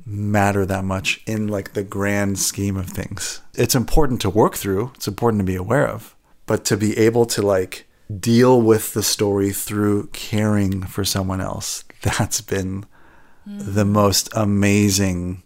[0.04, 3.40] matter that much in like the grand scheme of things.
[3.54, 4.92] It's important to work through.
[4.96, 6.16] It's important to be aware of.
[6.46, 7.86] But to be able to like
[8.18, 11.84] deal with the story through caring for someone else.
[12.02, 12.86] That's been
[13.46, 15.42] the most amazing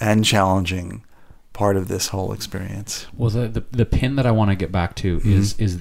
[0.00, 1.04] and challenging
[1.52, 3.06] part of this whole experience.
[3.16, 5.78] Well, the the, the pin that I want to get back to is is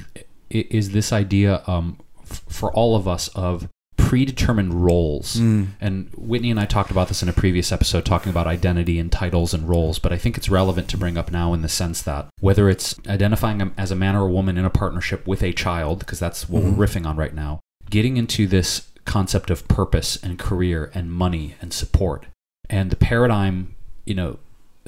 [0.49, 3.69] is this idea um, f- for all of us of
[4.07, 5.35] predetermined roles.
[5.35, 5.65] Hmm.
[5.81, 9.11] And Whitney and I talked about this in a previous episode, talking about identity and
[9.11, 9.99] titles and roles.
[9.99, 12.95] But I think it's relevant to bring up now in the sense that whether it's
[13.05, 16.47] identifying as a man or a woman in a partnership with a child, because that's
[16.47, 16.81] what we're hmm.
[16.81, 21.73] riffing on right now, getting into this concept of purpose and career and money and
[21.73, 22.27] support
[22.69, 24.39] and the paradigm, you know,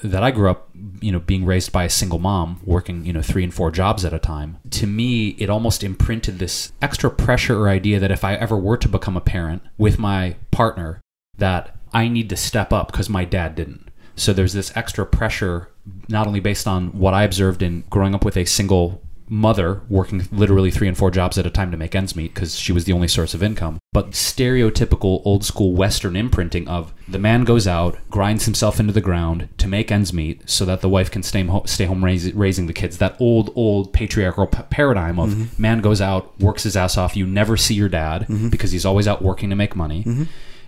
[0.04, 0.70] that I grew up,
[1.02, 4.06] you know, being raised by a single mom, working, you know, three and four jobs
[4.06, 8.24] at a time, to me, it almost imprinted this extra pressure or idea that if
[8.24, 11.02] I ever were to become a parent with my partner,
[11.38, 13.90] that I need to step up because my dad didn't.
[14.16, 15.70] So there's this extra pressure,
[16.10, 20.28] not only based on what I observed in growing up with a single mother working
[20.32, 22.86] literally three and four jobs at a time to make ends meet because she was
[22.86, 27.68] the only source of income, but stereotypical old school Western imprinting of the man goes
[27.68, 31.24] out, grinds himself into the ground to make ends meet so that the wife can
[31.24, 32.98] stay home, stay home raise, raising the kids.
[32.98, 35.62] That old, old patriarchal p- paradigm of mm-hmm.
[35.62, 38.50] man goes out, works his ass off, you never see your dad mm-hmm.
[38.50, 40.04] because he's always out working to make money.
[40.04, 40.24] Mm-hmm.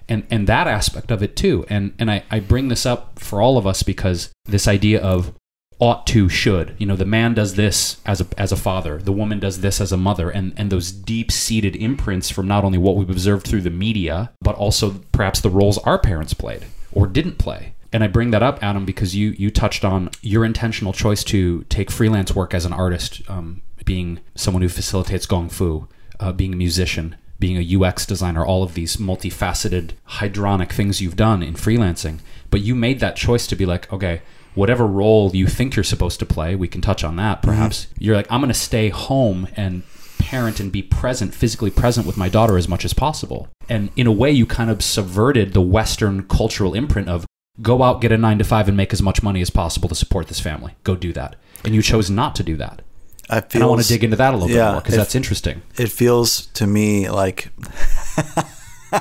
[0.09, 1.65] And, and that aspect of it too.
[1.69, 5.33] And, and I, I bring this up for all of us because this idea of
[5.81, 6.75] ought to should.
[6.77, 8.99] You know the man does this as a as a father.
[8.99, 10.29] The woman does this as a mother.
[10.29, 14.31] And and those deep seated imprints from not only what we've observed through the media
[14.39, 17.73] but also perhaps the roles our parents played or didn't play.
[17.91, 21.63] And I bring that up, Adam, because you you touched on your intentional choice to
[21.63, 25.87] take freelance work as an artist, um, being someone who facilitates gong fu,
[26.19, 31.15] uh, being a musician, being a UX designer, all of these multifaceted, hydronic things you've
[31.15, 32.19] done in freelancing.
[32.51, 34.21] But you made that choice to be like, okay,
[34.55, 37.49] whatever role you think you're supposed to play, we can touch on that mm-hmm.
[37.49, 37.87] perhaps.
[37.97, 39.83] You're like, I'm going to stay home and
[40.19, 43.49] parent and be present, physically present with my daughter as much as possible.
[43.67, 47.25] And in a way, you kind of subverted the Western cultural imprint of
[47.61, 49.95] go out, get a nine to five, and make as much money as possible to
[49.95, 50.75] support this family.
[50.83, 51.35] Go do that.
[51.63, 52.81] And you chose not to do that.
[53.29, 55.15] I And I want to dig into that a little yeah, bit more because that's
[55.15, 55.61] interesting.
[55.77, 57.49] it feels to me like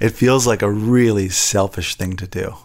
[0.00, 2.56] it feels like a really selfish thing to do.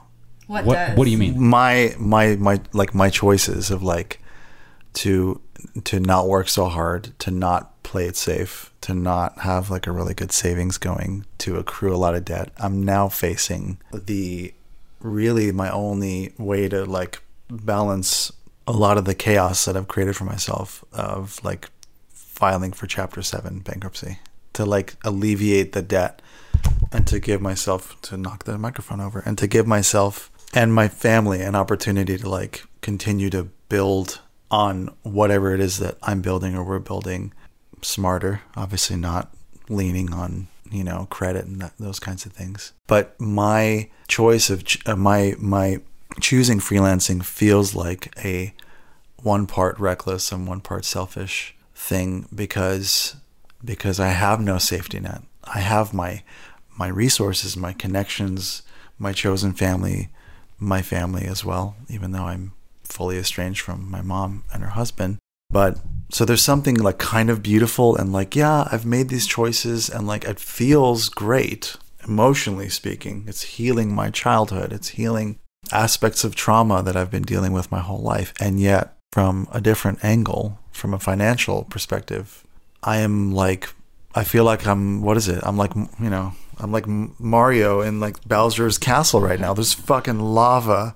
[0.47, 1.41] What, What What do you mean?
[1.41, 4.21] My my my like my choices of like
[4.93, 5.41] to
[5.83, 9.91] to not work so hard, to not play it safe, to not have like a
[9.91, 12.51] really good savings going, to accrue a lot of debt.
[12.57, 14.53] I'm now facing the
[14.99, 18.31] really my only way to like balance
[18.65, 21.69] a lot of the chaos that I've created for myself of like
[22.09, 24.19] filing for chapter 7 bankruptcy
[24.53, 26.21] to like alleviate the debt
[26.91, 30.87] and to give myself to knock the microphone over and to give myself and my
[30.87, 36.55] family an opportunity to like continue to build on whatever it is that I'm building
[36.55, 37.33] or we're building
[37.81, 39.31] smarter obviously not
[39.69, 44.63] leaning on you know credit and that, those kinds of things but my choice of
[44.63, 45.79] ch- uh, my my
[46.19, 48.53] choosing freelancing feels like a
[49.21, 53.15] one part reckless and one part selfish thing because
[53.63, 55.21] because I have no safety net.
[55.43, 56.23] I have my
[56.77, 58.61] my resources, my connections,
[58.99, 60.09] my chosen family,
[60.59, 62.53] my family as well, even though I'm
[62.83, 65.17] fully estranged from my mom and her husband.
[65.49, 65.79] But
[66.11, 70.07] so there's something like kind of beautiful and like, yeah, I've made these choices and
[70.07, 71.75] like it feels great
[72.07, 73.25] emotionally speaking.
[73.27, 74.71] It's healing my childhood.
[74.71, 75.39] It's healing
[75.71, 78.33] aspects of trauma that I've been dealing with my whole life.
[78.39, 82.43] And yet, from a different angle, from a financial perspective,
[82.83, 83.73] I am like,
[84.15, 85.41] I feel like I'm, what is it?
[85.43, 89.53] I'm like, you know, I'm like Mario in like Bowser's castle right now.
[89.53, 90.95] There's fucking lava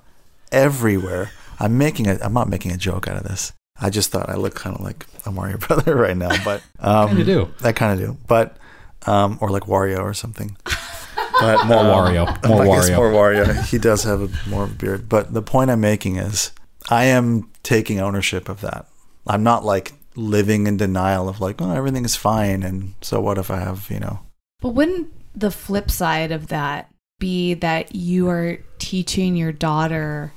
[0.51, 1.31] everywhere.
[1.59, 3.53] I'm making a, I'm not making a joke out of this.
[3.79, 7.09] I just thought I look kind of like a Mario brother right now, but um,
[7.09, 7.53] Kinda do.
[7.63, 8.57] I kind of do, but
[9.05, 10.57] um, or like Wario or something.
[11.39, 12.47] But More um, Wario.
[12.47, 12.95] More I guess Wario.
[12.95, 13.65] more Wario.
[13.65, 15.09] He does have a more beard.
[15.09, 16.51] But the point I'm making is,
[16.89, 18.87] I am taking ownership of that.
[19.27, 23.37] I'm not like living in denial of like, oh, everything is fine, and so what
[23.37, 24.19] if I have, you know,
[24.61, 30.33] But wouldn't the flip side of that be that you are teaching your daughter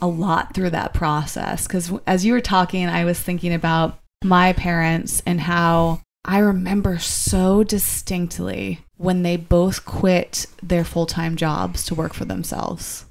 [0.00, 1.66] a lot through that process?
[1.66, 6.98] Because as you were talking, I was thinking about my parents and how I remember
[6.98, 13.06] so distinctly when they both quit their full time jobs to work for themselves.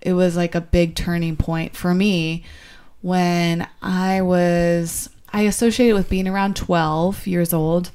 [0.00, 2.44] It was like a big turning point for me
[3.00, 7.90] when I was, I associated with being around 12 years old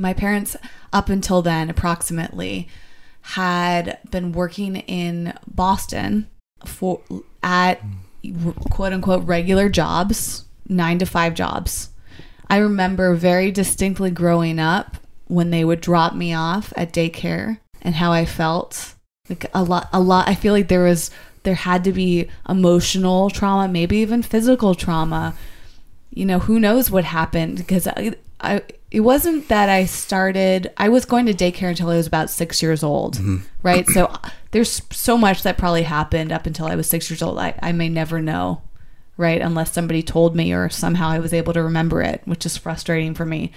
[0.00, 0.56] my parents
[0.92, 2.68] up until then approximately
[3.22, 6.26] had been working in boston
[6.64, 7.00] for
[7.42, 7.80] at
[8.70, 11.90] quote unquote regular jobs nine to five jobs.
[12.48, 14.96] I remember very distinctly growing up
[15.26, 18.94] when they would drop me off at daycare and how i felt.
[19.28, 21.10] Like a lot a lot i feel like there was
[21.44, 25.34] there had to be emotional trauma maybe even physical trauma.
[26.10, 30.88] You know who knows what happened because I, I it wasn't that i started i
[30.88, 33.38] was going to daycare until i was about six years old mm-hmm.
[33.62, 33.86] right?
[33.88, 34.12] So
[34.50, 37.38] there's so much that probably happened up until i was six years old.
[37.38, 38.62] I, I may never know
[39.16, 39.42] right?
[39.42, 43.14] Unless somebody told me or somehow i was able to remember it which is frustrating
[43.14, 43.52] for me.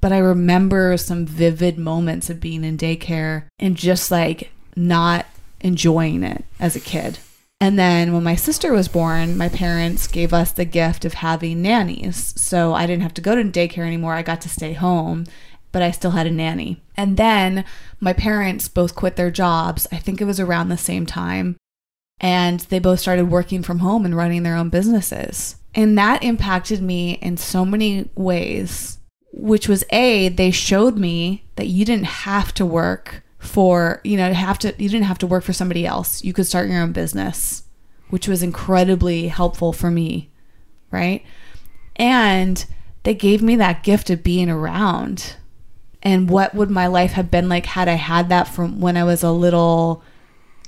[0.00, 5.24] But I remember some vivid moments of being in daycare and just like not
[5.60, 7.18] enjoying it as a kid.
[7.60, 11.62] And then when my sister was born, my parents gave us the gift of having
[11.62, 12.34] nannies.
[12.40, 14.14] So I didn't have to go to daycare anymore.
[14.14, 15.24] I got to stay home,
[15.72, 16.82] but I still had a nanny.
[16.96, 17.64] And then
[18.00, 19.86] my parents both quit their jobs.
[19.90, 21.56] I think it was around the same time.
[22.20, 25.56] And they both started working from home and running their own businesses.
[25.74, 28.98] And that impacted me in so many ways
[29.36, 34.32] which was a they showed me that you didn't have to work for you know
[34.32, 36.24] have to you didn't have to work for somebody else.
[36.24, 37.62] You could start your own business
[38.10, 40.30] which was incredibly helpful for me
[40.94, 41.24] right?
[41.96, 42.64] And
[43.02, 45.36] they gave me that gift of being around.
[46.02, 49.04] And what would my life have been like had i had that from when i
[49.04, 50.02] was a little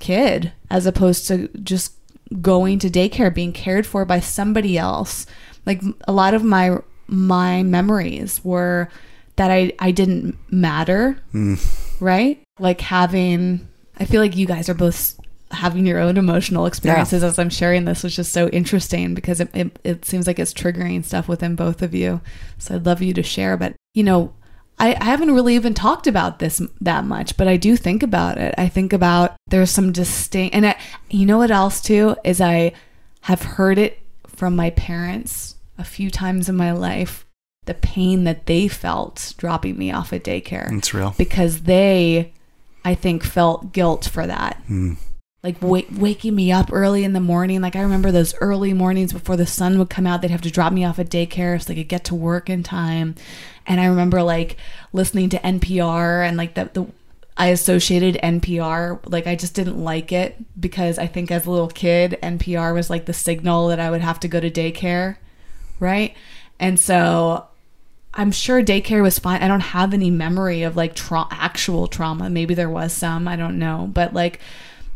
[0.00, 1.92] kid as opposed to just
[2.40, 5.26] going to daycare being cared for by somebody else?
[5.64, 8.88] Like a lot of my my memories were
[9.36, 11.54] that I, I didn't matter, hmm.
[12.00, 12.42] right?
[12.58, 13.68] Like having,
[13.98, 15.18] I feel like you guys are both
[15.50, 19.48] having your own emotional experiences as I'm sharing this, which is so interesting because it,
[19.54, 22.20] it, it seems like it's triggering stuff within both of you.
[22.58, 23.56] So I'd love you to share.
[23.56, 24.32] But, you know,
[24.78, 28.38] I, I haven't really even talked about this that much, but I do think about
[28.38, 28.54] it.
[28.58, 30.78] I think about there's some distinct, and I,
[31.08, 32.72] you know what else too is I
[33.22, 37.25] have heard it from my parents a few times in my life
[37.66, 40.72] the pain that they felt dropping me off at daycare.
[40.78, 41.14] It's real.
[41.18, 42.32] Because they,
[42.84, 44.62] I think, felt guilt for that.
[44.66, 44.94] Hmm.
[45.42, 47.60] Like wa- waking me up early in the morning.
[47.60, 50.50] Like I remember those early mornings before the sun would come out, they'd have to
[50.50, 53.14] drop me off at daycare so they could get to work in time.
[53.66, 54.56] And I remember like
[54.92, 56.86] listening to NPR and like the, the
[57.36, 61.68] I associated NPR like I just didn't like it because I think as a little
[61.68, 65.18] kid NPR was like the signal that I would have to go to daycare,
[65.78, 66.16] right?
[66.58, 67.46] And so
[68.16, 69.42] I'm sure daycare was fine.
[69.42, 72.30] I don't have any memory of like tra- actual trauma.
[72.30, 74.40] Maybe there was some, I don't know, but like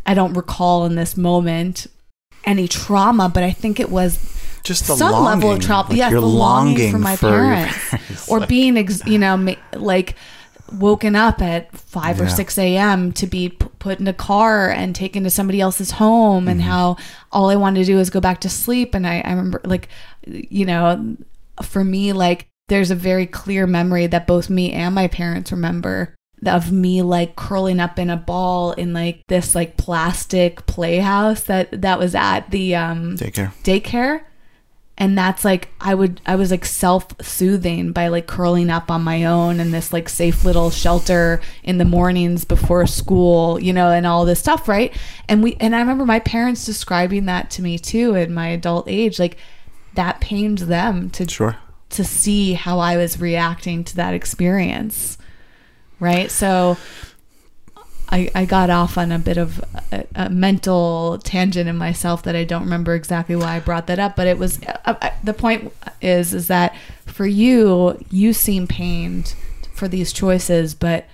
[0.06, 1.86] I don't recall in this moment
[2.44, 4.18] any trauma, but I think it was
[4.64, 5.90] Just the some level of trauma.
[5.90, 9.18] like yes, the longing longing for my for parents, parents, or like- being, ex- you
[9.18, 10.16] know, ma- like
[10.72, 13.10] woken up at five or six a.m.
[13.12, 16.68] to be p- put in a car and taken to somebody else's home, and Mm-hmm.
[16.70, 16.96] how
[17.32, 18.94] all I wanted to do was go back to sleep.
[18.94, 19.88] And I, I remember, like,
[20.26, 21.16] you know,
[21.62, 26.14] for me, like, there's a very clear memory that both me and my parents remember
[26.46, 31.82] of me like curling up in a ball in like this like plastic playhouse that
[31.82, 33.52] that was at the um Daycare.
[33.62, 34.22] daycare
[34.96, 39.24] and that's like i would i was like self-soothing by like curling up on my
[39.24, 44.06] own in this like safe little shelter in the mornings before school you know and
[44.06, 44.96] all this stuff right
[45.28, 48.88] and we and i remember my parents describing that to me too in my adult
[48.88, 49.36] age like
[49.94, 51.56] that pained them to Sure.
[51.90, 55.18] To see how i was reacting to that experience
[56.00, 56.30] right?
[56.30, 56.78] So
[58.08, 59.62] I, I got off on a bit of
[59.92, 64.00] a, a mental tangent in myself that I don't remember exactly why I brought that
[64.00, 66.74] up, but it was uh, uh, the point is is that
[67.06, 69.34] for you you seem pained
[69.72, 71.06] for these choices, but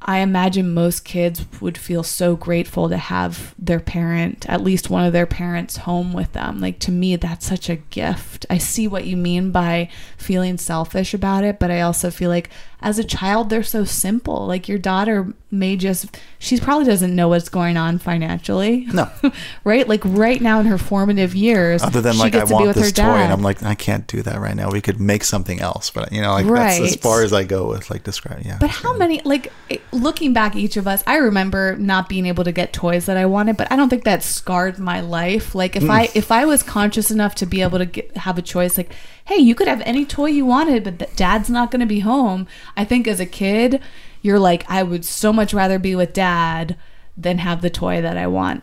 [0.00, 5.04] I imagine most kids would feel so grateful to have their parent, at least one
[5.04, 6.60] of their parents, home with them.
[6.60, 8.46] Like to me, that's such a gift.
[8.48, 12.48] I see what you mean by feeling selfish about it, but I also feel like
[12.80, 14.46] as a child, they're so simple.
[14.46, 18.86] Like your daughter may just, she probably doesn't know what's going on financially.
[18.92, 19.10] No.
[19.64, 19.88] right?
[19.88, 22.66] Like right now in her formative years, Other than like I gets to be want
[22.68, 23.24] with this toy, dad.
[23.24, 24.70] and I'm like I can't do that right now.
[24.70, 27.68] We could make something else, but you know, like that's as far as I go
[27.68, 28.46] with like describing.
[28.46, 28.58] Yeah.
[28.60, 29.52] But how many, like,
[29.90, 33.26] looking back, each of us, I remember not being able to get toys that I
[33.26, 35.54] wanted, but I don't think that scarred my life.
[35.54, 36.16] Like, if I mm.
[36.16, 38.94] if I was conscious enough to be able to get, have a choice, like,
[39.28, 42.46] hey, you could have any toy you wanted, but dad's not going to be home.
[42.78, 43.82] I think as a kid,
[44.22, 46.76] you're like, I would so much rather be with dad
[47.16, 48.62] than have the toy that I want,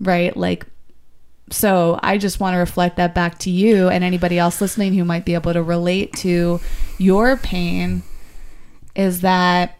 [0.00, 0.34] right?
[0.36, 0.66] Like,
[1.50, 5.04] so I just want to reflect that back to you and anybody else listening who
[5.04, 6.60] might be able to relate to
[6.98, 8.02] your pain
[8.94, 9.76] is that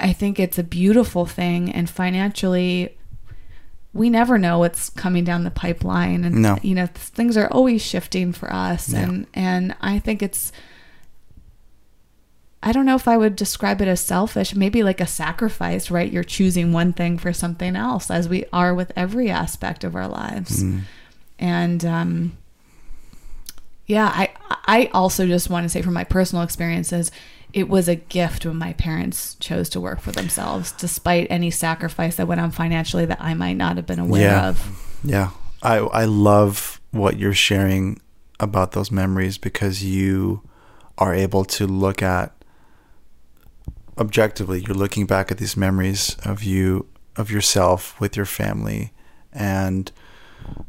[0.00, 2.96] I think it's a beautiful thing and financially
[3.92, 6.56] we never know what's coming down the pipeline and No.
[6.62, 9.00] you know things are always shifting for us Yeah.
[9.02, 10.52] and and I think it's
[12.62, 16.12] I don't know if I would describe it as selfish, maybe like a sacrifice, right?
[16.12, 20.08] You're choosing one thing for something else, as we are with every aspect of our
[20.08, 20.64] lives.
[20.64, 20.80] Mm.
[21.38, 22.36] And um,
[23.86, 24.30] yeah, I
[24.66, 27.10] I also just want to say from my personal experiences,
[27.52, 32.16] it was a gift when my parents chose to work for themselves, despite any sacrifice
[32.16, 34.48] that went on financially that I might not have been aware Yeah.
[34.48, 34.98] of.
[35.04, 35.30] Yeah.
[35.62, 38.00] I I love what you're sharing
[38.40, 40.42] about those memories because you
[40.98, 42.32] are able to look at
[43.98, 46.86] objectively you're looking back at these memories of you
[47.16, 48.92] of yourself with your family
[49.32, 49.92] and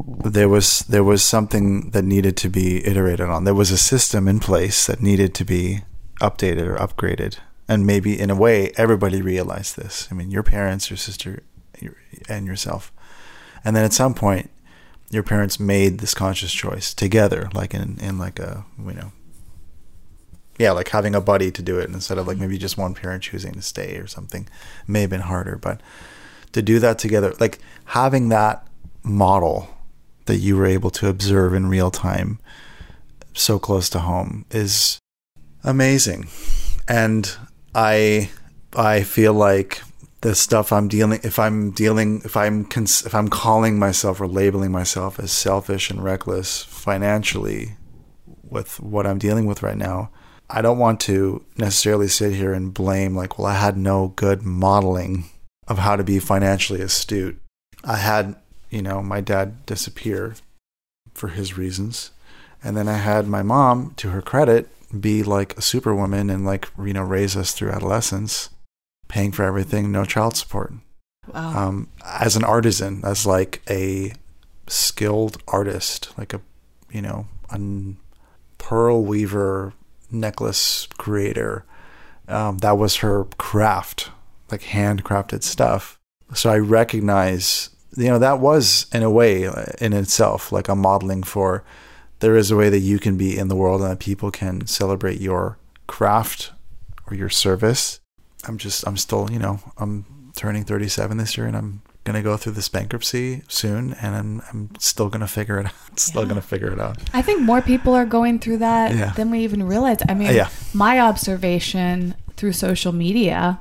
[0.06, 3.44] there was there was something that needed to be iterated on.
[3.44, 5.82] There was a system in place that needed to be
[6.22, 7.38] updated or upgraded.
[7.68, 10.08] And maybe in a way everybody realized this.
[10.12, 11.44] I mean your parents your sister
[12.28, 12.92] and yourself.
[13.64, 14.50] And then at some point
[15.10, 19.12] your parents made this conscious choice together like in in like a you know
[20.60, 23.24] yeah like having a buddy to do it instead of like maybe just one parent
[23.24, 24.48] choosing to stay or something
[24.88, 25.82] may have been harder but
[26.52, 28.68] to do that together like having that
[29.02, 29.68] model
[30.26, 32.38] that you were able to observe in real time
[33.34, 35.00] so close to home is
[35.64, 36.28] amazing.
[36.88, 37.32] And
[37.76, 38.30] i
[38.76, 39.84] i feel like
[40.22, 44.28] the stuff i'm dealing if i'm dealing if i'm cons- if i'm calling myself or
[44.28, 47.74] labeling myself as selfish and reckless financially
[48.44, 50.10] with what i'm dealing with right now
[50.50, 54.44] i don't want to necessarily sit here and blame like well i had no good
[54.44, 55.26] modeling
[55.70, 57.40] of how to be financially astute.
[57.86, 58.36] I had
[58.70, 60.36] you know my dad disappear
[61.14, 62.12] for his reasons.
[62.62, 64.68] And then i had my mom to her credit
[65.00, 68.50] be like a superwoman and like you know raise us through adolescence
[69.08, 70.74] paying for everything no child support.
[71.34, 71.68] Wow.
[71.68, 74.14] um, as an artisan as like a
[74.66, 76.42] skilled artist like a
[76.92, 77.60] you know a
[78.58, 79.74] pearl weaver
[80.12, 81.66] necklace creator
[82.28, 84.12] um, that was her craft
[84.52, 86.00] like handcrafted stuff.
[86.34, 90.76] So i recognize you know that was in a way uh, in itself like a
[90.76, 91.64] modeling for
[92.20, 94.68] there is a way that you can be in the world and that people can
[94.68, 95.58] celebrate your
[95.88, 96.52] craft
[97.08, 98.00] or your service.
[98.48, 100.06] I'm just i'm still you know i'm
[100.36, 104.70] turning 37 this year and i'm gonna go through this bankruptcy soon and i'm, I'm
[104.80, 106.30] still gonna figure it out still Yeah.
[106.30, 109.12] gonna figure it out I think more people are going through that Yeah.
[109.12, 109.98] than we even realize.
[110.08, 110.50] I mean, Yeah.
[110.74, 113.60] my observation through social media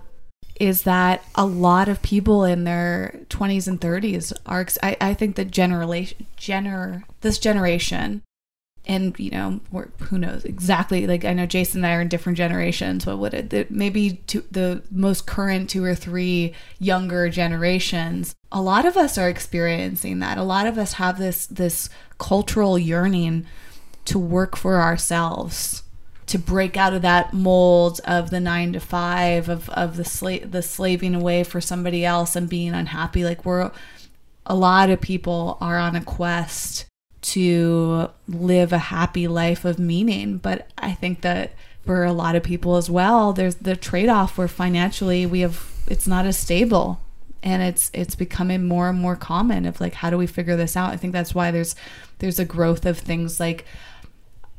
[0.61, 5.37] is that a lot of people in their 20s and 30s are I, I think
[5.37, 8.23] the generation gener this generation
[8.89, 9.61] and you know
[10.05, 13.35] who knows exactly like i know jason and i are in different generations what would
[13.35, 18.97] it, it maybe two, the most current two or three younger generations a lot of
[18.97, 20.39] us are experiencing that.
[20.39, 23.47] A lot of us have this this cultural yearning
[24.07, 25.83] to work for ourselves
[26.27, 30.51] to break out of that mold of the nine to five of, of the sla-
[30.51, 33.25] the slaving away for somebody else and being unhappy.
[33.25, 33.71] Like we're
[34.47, 36.87] a lot of people are on a quest
[37.33, 41.53] to live a happy life of meaning but i think that
[41.85, 46.07] for a lot of people as well there's the trade-off where financially we have it's
[46.07, 47.01] not as stable
[47.43, 50.77] and it's it's becoming more and more common of like how do we figure this
[50.77, 51.75] out i think that's why there's
[52.19, 53.65] there's a growth of things like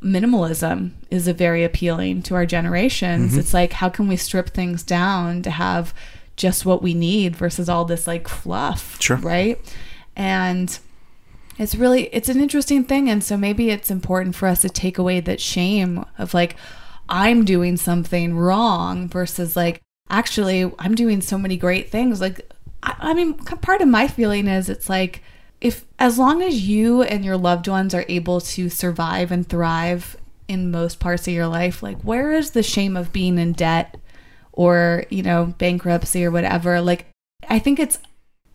[0.02, 3.32] minimalism is a very appealing to our generations.
[3.32, 3.40] Mm-hmm.
[3.40, 5.94] It's like how can we strip things down to have
[6.38, 9.18] just what we need versus all this like fluff, Sure.
[9.18, 9.60] right?
[10.16, 10.80] And
[11.60, 14.98] it's really it's an interesting thing and so maybe it's important for us to take
[14.98, 16.56] away that shame of like
[17.10, 22.22] I'm doing something wrong versus like actually I'm doing so many great things.
[22.22, 22.50] Like
[22.82, 25.22] I, I mean part of my feeling is it's like
[25.60, 30.16] if as long as you and your loved ones are able to survive and thrive
[30.48, 33.98] in most parts of your life like where is the shame of being in debt
[34.54, 36.80] or you know bankruptcy or whatever?
[36.80, 37.08] Like
[37.48, 37.98] i think it's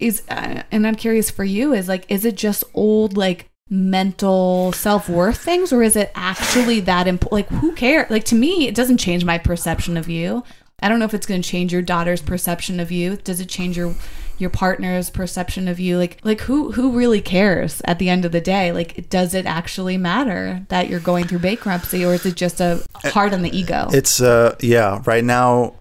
[0.05, 4.73] is uh, and i'm curious for you is like is it just old like mental
[4.73, 8.75] self-worth things or is it actually that important like who cares like to me it
[8.75, 10.45] doesn't change my perception of you.
[10.83, 13.17] I don't know if it's going to change your daughter's perception of you.
[13.17, 13.95] Does it change your
[14.37, 15.97] your partner's perception of you?
[15.97, 18.71] Like like who who really cares at the end of the day?
[18.71, 22.85] Like does it actually matter that you're going through bankruptcy or is it just a
[22.97, 23.89] hard on the ego?
[23.93, 25.75] It's uh yeah, right now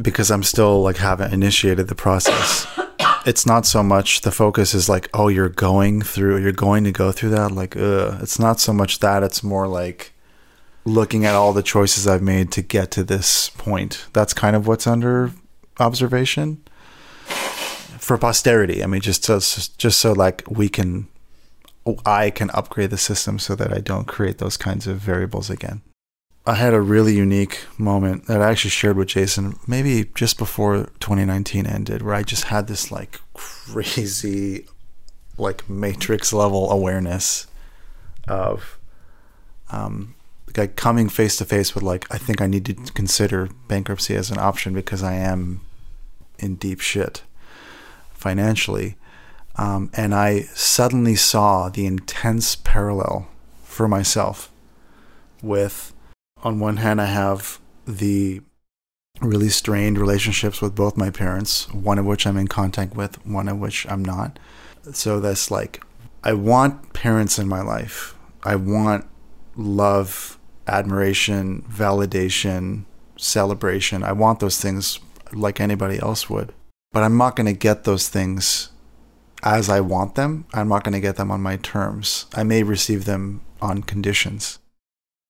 [0.00, 2.66] because I'm still like haven't initiated the process.
[3.26, 6.92] It's not so much the focus is like, oh, you're going through you're going to
[6.92, 10.12] go through that like it's not so much that it's more like
[10.84, 14.06] looking at all the choices I've made to get to this point.
[14.12, 15.32] That's kind of what's under
[15.80, 16.62] observation
[17.98, 18.84] for posterity.
[18.84, 21.08] I mean just so just so like we can
[22.04, 25.82] I can upgrade the system so that I don't create those kinds of variables again.
[26.48, 30.84] I had a really unique moment that I actually shared with Jason, maybe just before
[31.00, 34.66] 2019 ended, where I just had this like crazy,
[35.36, 37.48] like matrix level awareness
[38.28, 38.78] of,
[39.72, 40.14] um,
[40.56, 44.30] like coming face to face with like I think I need to consider bankruptcy as
[44.30, 45.62] an option because I am
[46.38, 47.22] in deep shit
[48.12, 48.96] financially,
[49.56, 53.26] um, and I suddenly saw the intense parallel
[53.64, 54.52] for myself
[55.42, 55.92] with
[56.46, 58.40] on one hand, I have the
[59.20, 63.48] really strained relationships with both my parents, one of which I'm in contact with, one
[63.48, 64.38] of which I'm not.
[64.92, 65.82] So that's like,
[66.22, 68.14] I want parents in my life.
[68.44, 69.06] I want
[69.56, 70.38] love,
[70.68, 72.84] admiration, validation,
[73.16, 74.04] celebration.
[74.04, 75.00] I want those things
[75.32, 76.54] like anybody else would.
[76.92, 78.70] But I'm not going to get those things
[79.42, 80.46] as I want them.
[80.54, 82.26] I'm not going to get them on my terms.
[82.36, 84.60] I may receive them on conditions.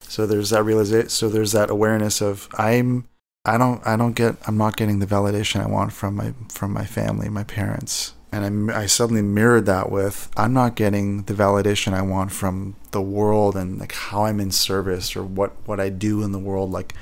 [0.08, 1.08] So there's that realization.
[1.08, 3.08] So there's that awareness of I'm.
[3.44, 3.84] I don't.
[3.86, 4.36] I don't get.
[4.46, 8.70] I'm not getting the validation I want from my from my family, my parents, and
[8.72, 13.02] I, I suddenly mirrored that with I'm not getting the validation I want from the
[13.02, 16.70] world and like how I'm in service or what what I do in the world.
[16.70, 16.94] Like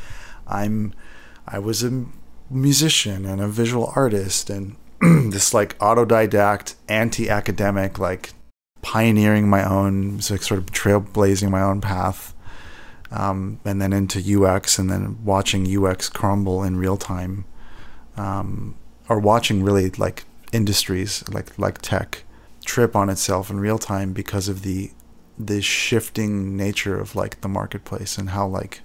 [0.46, 0.94] I'm.
[1.46, 2.06] I was a
[2.50, 8.32] musician and a visual artist and this like autodidact, anti-academic, like
[8.80, 12.33] pioneering my own, like sort of trailblazing my own path
[13.10, 17.44] um, and then into UX, and then watching UX crumble in real time,
[18.16, 18.74] um,
[19.08, 22.22] or watching really like industries like like tech
[22.64, 24.90] trip on itself in real time because of the
[25.38, 28.80] the shifting nature of like the marketplace and how like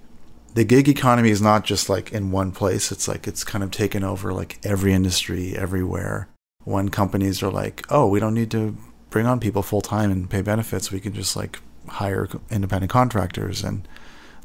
[0.56, 2.92] the gig economy is not just like in one place.
[2.92, 6.28] It's like it's kind of taken over like every industry everywhere.
[6.64, 8.76] When companies are like oh we don't need to
[9.10, 10.92] bring on people full time and pay benefits.
[10.92, 13.88] We can just like hire independent contractors and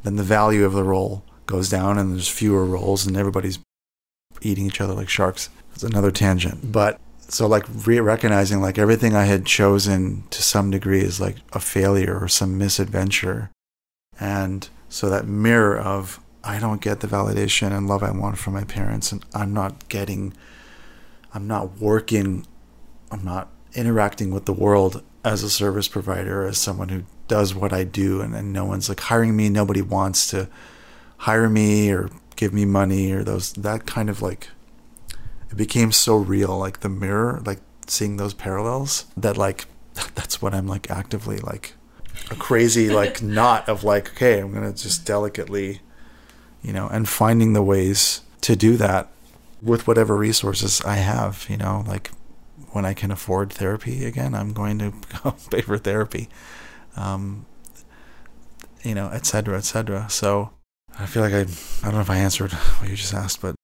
[0.04, 3.58] then the value of the role goes down and there's fewer roles and everybody's
[4.40, 5.50] eating each other like sharks.
[5.74, 6.58] It's another tangent.
[6.58, 6.72] Mm-hmm.
[6.72, 11.36] But so like re- recognizing like everything I had chosen to some degree is like
[11.52, 13.50] a failure or some misadventure.
[14.20, 18.52] And so that mirror of I don't get the validation and love I want from
[18.52, 20.34] my parents and I'm not getting
[21.32, 22.46] I'm not working
[23.10, 27.72] I'm not interacting with the world as a service provider as someone who does what
[27.72, 29.48] I do, and, and no one's like hiring me.
[29.48, 30.48] Nobody wants to
[31.18, 34.48] hire me or give me money or those that kind of like
[35.50, 39.66] it became so real like the mirror like seeing those parallels that like
[40.14, 41.74] that's what i'm like actively like
[42.30, 45.80] a crazy like knot of like okay i'm gonna just delicately
[46.62, 49.08] you know and finding the ways to do that
[49.62, 52.10] with whatever resources i have you know like
[52.72, 56.28] when i can afford therapy again i'm going to go pay for therapy
[56.96, 57.46] um,
[58.82, 60.08] you know, et cetera, et cetera.
[60.10, 60.50] So
[60.98, 63.54] I feel like I, I don't know if I answered what you just asked, but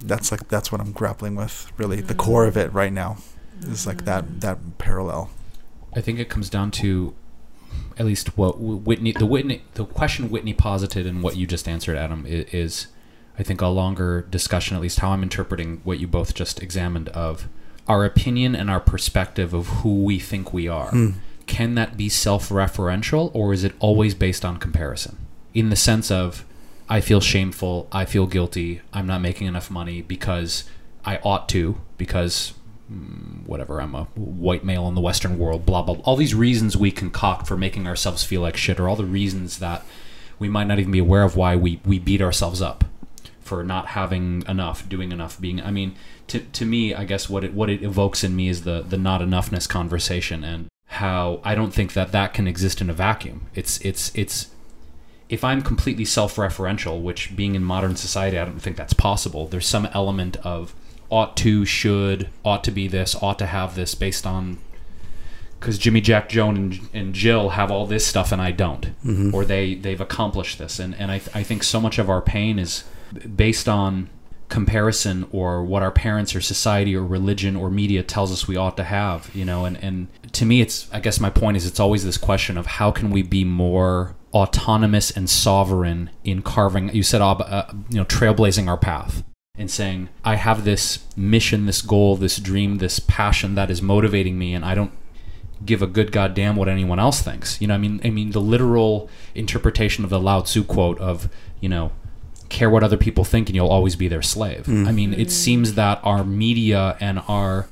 [0.00, 2.00] that's like, that's what I'm grappling with really.
[2.00, 3.18] The core of it right now
[3.62, 5.30] is like that, that parallel.
[5.94, 7.14] I think it comes down to
[7.98, 11.96] at least what Whitney, the Whitney, the question Whitney posited and what you just answered,
[11.96, 12.86] Adam, is,
[13.38, 17.10] I think a longer discussion, at least how I'm interpreting what you both just examined
[17.10, 17.48] of
[17.86, 20.90] our opinion and our perspective of who we think we are.
[20.90, 21.14] Mm
[21.50, 25.18] can that be self-referential or is it always based on comparison
[25.52, 26.44] in the sense of
[26.88, 30.62] i feel shameful i feel guilty i'm not making enough money because
[31.04, 32.54] i ought to because
[32.90, 36.04] mm, whatever i'm a white male in the western world blah blah, blah.
[36.04, 39.58] all these reasons we concoct for making ourselves feel like shit or all the reasons
[39.58, 39.82] that
[40.38, 42.84] we might not even be aware of why we, we beat ourselves up
[43.40, 45.96] for not having enough doing enough being i mean
[46.28, 48.96] to, to me i guess what it what it evokes in me is the the
[48.96, 50.69] not enoughness conversation and
[51.00, 53.46] how I don't think that that can exist in a vacuum.
[53.54, 54.50] It's it's it's
[55.28, 59.46] if I'm completely self-referential, which being in modern society, I don't think that's possible.
[59.46, 60.74] There's some element of
[61.08, 64.58] ought to, should, ought to be this, ought to have this, based on
[65.58, 69.34] because Jimmy, Jack, Joan, and, and Jill have all this stuff and I don't, mm-hmm.
[69.34, 72.58] or they they've accomplished this, and and I I think so much of our pain
[72.58, 72.84] is
[73.36, 74.08] based on
[74.50, 78.76] comparison or what our parents or society or religion or media tells us we ought
[78.76, 81.80] to have you know and and to me it's i guess my point is it's
[81.80, 87.02] always this question of how can we be more autonomous and sovereign in carving you
[87.02, 89.22] said uh, you know trailblazing our path
[89.56, 94.36] and saying i have this mission this goal this dream this passion that is motivating
[94.38, 94.92] me and i don't
[95.64, 97.60] give a good goddamn what anyone else thinks.
[97.60, 101.28] You know i mean i mean the literal interpretation of the lao tzu quote of
[101.60, 101.92] you know
[102.50, 104.66] care what other people think and you'll always be their slave.
[104.66, 104.86] Mm.
[104.86, 107.68] I mean, it seems that our media and our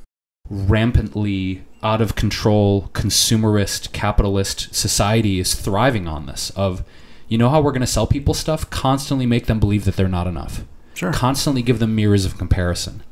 [0.48, 6.82] rampantly out of control consumerist capitalist society is thriving on this of
[7.28, 8.70] You know how we're going to sell people stuff?
[8.70, 10.64] Constantly make them believe that they're not enough.
[10.94, 11.12] Sure.
[11.12, 13.02] Constantly give them mirrors of comparison.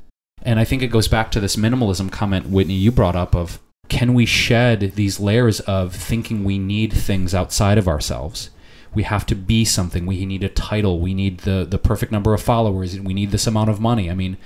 [0.43, 3.61] And I think it goes back to this minimalism comment, Whitney, you brought up of
[3.89, 8.51] can we shed these layers of thinking we need things outside of ourselves?
[8.97, 10.07] We have to be something.
[10.07, 10.99] We need a title.
[11.01, 12.99] We need the, the perfect number of followers.
[12.99, 14.11] We need this amount of money.
[14.11, 14.39] I mean,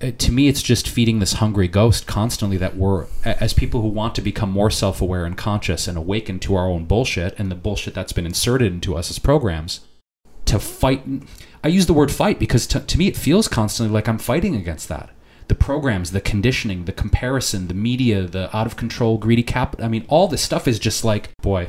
[0.00, 3.88] uh, to me, it's just feeding this hungry ghost constantly that we're, as people who
[3.88, 7.50] want to become more self aware and conscious and awaken to our own bullshit and
[7.50, 9.80] the bullshit that's been inserted into us as programs,
[10.46, 11.02] to fight.
[11.64, 14.54] I use the word fight because to, to me, it feels constantly like I'm fighting
[14.54, 15.10] against that.
[15.48, 19.76] The programs, the conditioning, the comparison, the media, the out of control, greedy cap.
[19.80, 21.68] I mean, all this stuff is just like, boy,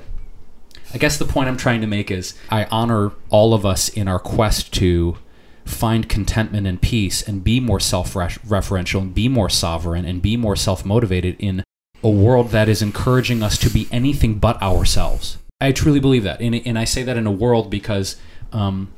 [0.93, 4.07] I guess the point I'm trying to make is I honor all of us in
[4.07, 5.17] our quest to
[5.65, 10.37] find contentment and peace and be more self referential and be more sovereign and be
[10.37, 11.63] more self motivated in
[12.03, 15.37] a world that is encouraging us to be anything but ourselves.
[15.59, 16.39] I truly believe that.
[16.41, 18.17] And, and I say that in a world because
[18.51, 18.93] um,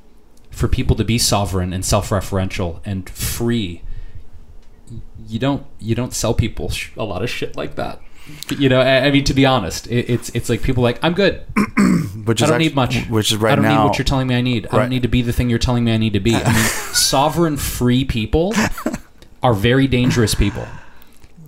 [0.51, 3.81] for people to be sovereign and self referential and free,
[5.27, 8.01] you don't you don't sell people a lot of shit like that.
[8.57, 11.13] You know, I, I mean, to be honest, it, it's it's like people like I'm
[11.13, 11.41] good.
[12.25, 13.05] Which I don't act- need much.
[13.07, 13.83] Which is right I don't now.
[13.83, 14.67] need what you're telling me I need.
[14.71, 16.35] I don't need to be the thing you're telling me I need to be.
[16.35, 16.63] I mean,
[16.93, 18.53] sovereign, free people
[19.43, 20.65] are very dangerous people.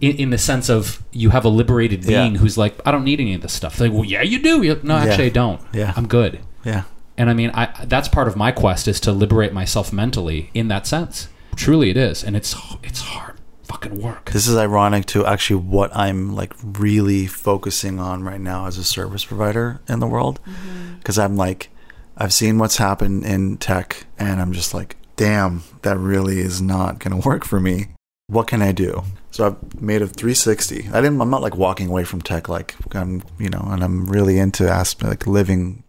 [0.01, 2.21] In, in the sense of you have a liberated Yeah.
[2.23, 3.75] being who's like, I don't need any of this stuff.
[3.75, 4.63] They're like, well, yeah, you do.
[4.63, 5.03] Like, no, Yeah.
[5.05, 5.61] actually, I don't.
[5.73, 5.93] Yeah.
[5.97, 6.39] I'm good.
[6.63, 6.84] yeah.
[7.17, 10.69] And I mean, I that's part of my quest is to liberate myself mentally in
[10.69, 11.27] that sense.
[11.57, 13.28] Truly, it is, and it's it's hard
[13.70, 14.32] fucking work.
[14.32, 18.84] This is ironic to actually what I'm like really focusing on right now as a
[18.84, 20.39] service provider in the world.
[20.43, 20.95] Mm-hmm.
[20.95, 21.70] Because I'm like,
[22.17, 26.99] I've seen what's happened in tech, and I'm just like, damn, that really is not
[26.99, 27.88] going to work for me.
[28.28, 29.03] What can I do?
[29.32, 30.89] So I've made a 360.
[30.89, 31.22] I didn't.
[31.22, 32.49] I'm not like walking away from tech.
[32.49, 35.84] Like I'm, you know, and I'm really into aspect like living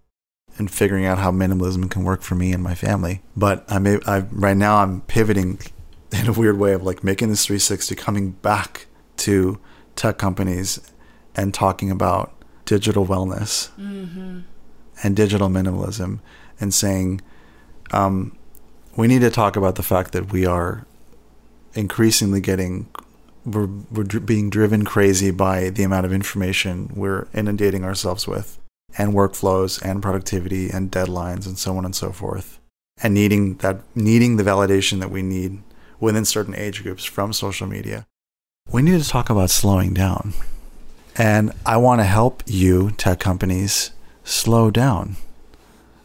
[0.59, 3.23] and figuring out how minimalism can work for me and my family.
[3.37, 5.59] But I'm a- I right now I'm pivoting
[6.13, 8.87] in a weird way of like making this 360 coming back
[9.19, 9.59] to
[9.97, 10.81] tech companies
[11.37, 12.33] and talking about
[12.65, 13.71] digital wellness
[15.03, 16.21] and digital minimalism
[16.61, 17.21] and saying
[17.93, 18.37] um,
[18.97, 20.87] we need to talk about the fact that we are
[21.75, 22.89] increasingly getting
[23.45, 28.59] we're, we're being driven crazy by the amount of information we're inundating ourselves with
[28.99, 32.61] and workflows and productivity and deadlines and so on and so forth
[33.03, 35.63] and needing that needing the validation that we need
[36.01, 38.07] within certain age groups from social media.
[38.71, 40.33] We need to talk about slowing down.
[41.17, 43.91] And i want to help you tech companies
[44.25, 45.17] slow down.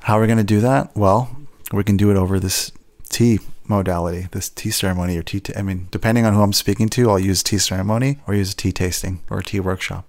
[0.01, 0.95] How are we going to do that?
[0.95, 1.35] Well
[1.71, 2.71] we can do it over this
[3.09, 6.87] tea modality this tea ceremony or tea t- i mean depending on who i'm speaking
[6.87, 10.07] to i'll use tea ceremony or use a tea tasting or a tea workshop.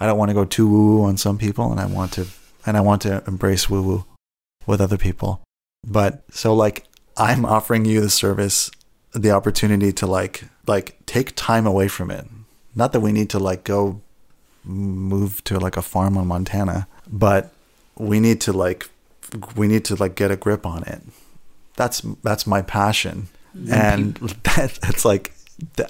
[0.00, 2.26] I don't want to go too woo woo on some people, and I want to
[2.64, 4.04] and I want to embrace woo woo
[4.66, 5.42] with other people.
[5.86, 6.86] But so like
[7.18, 8.70] I'm offering you the service,
[9.12, 12.26] the opportunity to like like take time away from it.
[12.74, 14.00] Not that we need to like go
[14.64, 17.52] move to like a farm in Montana, but
[17.96, 18.88] we need to like
[19.56, 21.02] we need to like get a grip on it.
[21.76, 23.72] That's that's my passion, mm-hmm.
[23.72, 25.34] and that it's like.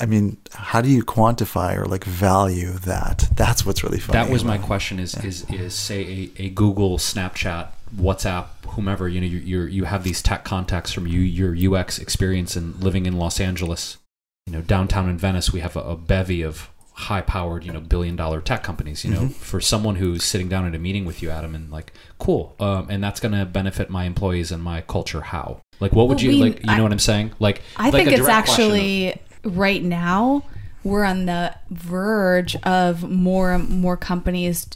[0.01, 3.29] I mean, how do you quantify or like value that?
[3.37, 4.19] That's what's really funny.
[4.19, 9.21] That was my question: is is is say a, a Google, Snapchat, WhatsApp, whomever you
[9.21, 13.07] know you you you have these tech contacts from you your UX experience and living
[13.07, 13.99] in Los Angeles,
[14.47, 17.81] you know downtown in Venice, we have a, a bevy of high powered you know
[17.81, 19.05] billion dollar tech companies.
[19.05, 19.33] You know, Mm-hmm.
[19.33, 22.89] for someone who's sitting down at a meeting with you, Adam, and like, cool, um,
[22.91, 25.21] and that's going to benefit my employees and my culture.
[25.23, 25.61] How?
[25.81, 26.61] Like, what would Well, you we- like?
[26.61, 27.33] You know I- what I'm saying?
[27.39, 30.45] Like, I like think a it's question of- actually right now
[30.85, 34.67] we're on the verge of more and more companies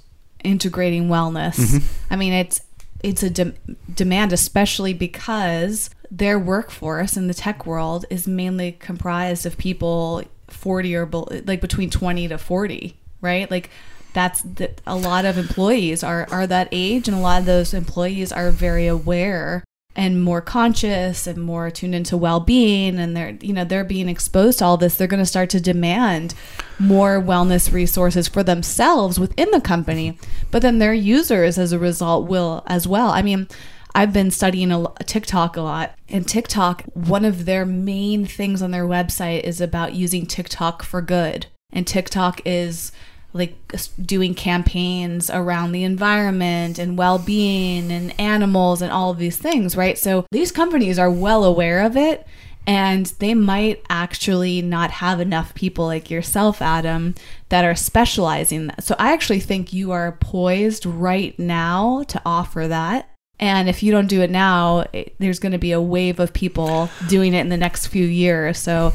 [0.42, 1.56] integrating wellness.
[1.56, 2.12] Mm-hmm.
[2.12, 2.60] I mean, it's
[3.04, 3.52] it's a de-
[3.94, 10.94] demand, especially because their workforce in the tech world is mainly comprised of people forty
[10.94, 13.50] or bel- like between twenty to forty, right?
[13.50, 13.68] Like
[14.14, 17.74] that's the, a lot of employees are are that age, and a lot of those
[17.74, 19.64] employees are very aware
[19.96, 24.58] and more conscious and more tuned into well-being and they're you know they're being exposed
[24.58, 26.34] to all this they're going to start to demand
[26.78, 30.18] more wellness resources for themselves within the company
[30.50, 33.10] but then their users as a result will as well.
[33.10, 33.48] I mean
[33.94, 38.72] i've been studying a, tiktok a lot and tiktok one of their main things on
[38.72, 41.46] their website is about using tiktok for good.
[41.72, 42.92] And tiktok is
[43.34, 43.56] like
[44.00, 49.98] doing campaigns around the environment and well-being and animals and all of these things right?
[49.98, 52.26] So these companies are well aware of it
[52.66, 57.14] and they might actually not have enough people like yourself adam
[57.50, 58.84] that are specializing that.
[58.84, 63.10] So i actually think you are poised right now to offer that.
[63.40, 66.32] And if you don't do it now, it, there's going to be a wave of
[66.32, 68.58] people doing it in the next few years.
[68.58, 68.92] So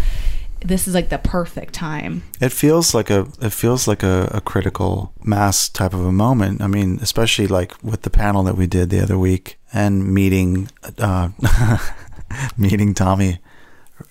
[0.61, 2.23] this is like the perfect time.
[2.41, 6.61] It feels like a it feels like a, a critical mass type of a moment.
[6.61, 10.69] I mean, especially like with the panel that we did the other week and meeting
[10.97, 11.29] uh,
[12.57, 13.39] meeting Tommy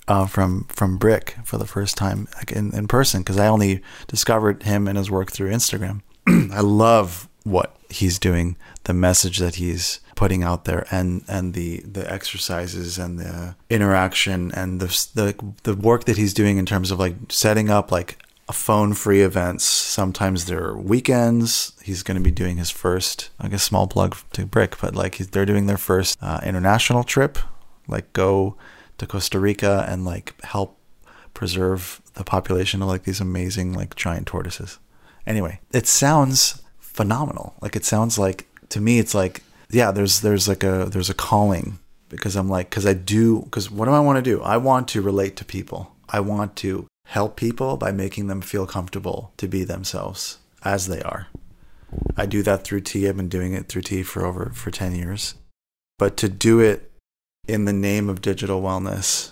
[0.07, 3.83] uh, from from Brick for the first time like in, in person because I only
[4.07, 6.03] discovered him and his work through Instagram.
[6.27, 11.79] I love what he's doing, the message that he's putting out there, and and the
[11.83, 16.91] the exercises and the interaction and the the the work that he's doing in terms
[16.91, 18.19] of like setting up like
[18.51, 19.63] phone free events.
[19.63, 21.73] Sometimes they're weekends.
[21.85, 25.19] He's going to be doing his first, I guess, small plug to Brick, but like
[25.19, 27.39] they're doing their first uh, international trip,
[27.87, 28.57] like go
[28.99, 30.81] to Costa Rica and like help
[31.33, 34.81] preserve the population of like these amazing like giant tortoises.
[35.29, 37.55] Anyway, it sounds phenomenal.
[37.61, 41.15] Like it sounds like to me it's like yeah, there's there's like a there's a
[41.15, 44.43] calling because I'm like cuz I do cuz what do I want to do?
[44.43, 45.95] I want to relate to people.
[46.09, 51.03] I want to help people by making them feel comfortable to be themselves as they
[51.03, 51.29] are.
[52.17, 53.09] I do that through tea.
[53.09, 55.35] I've been doing it through tea for over for 10 years.
[55.99, 56.93] But to do it
[57.47, 59.31] in the name of digital wellness,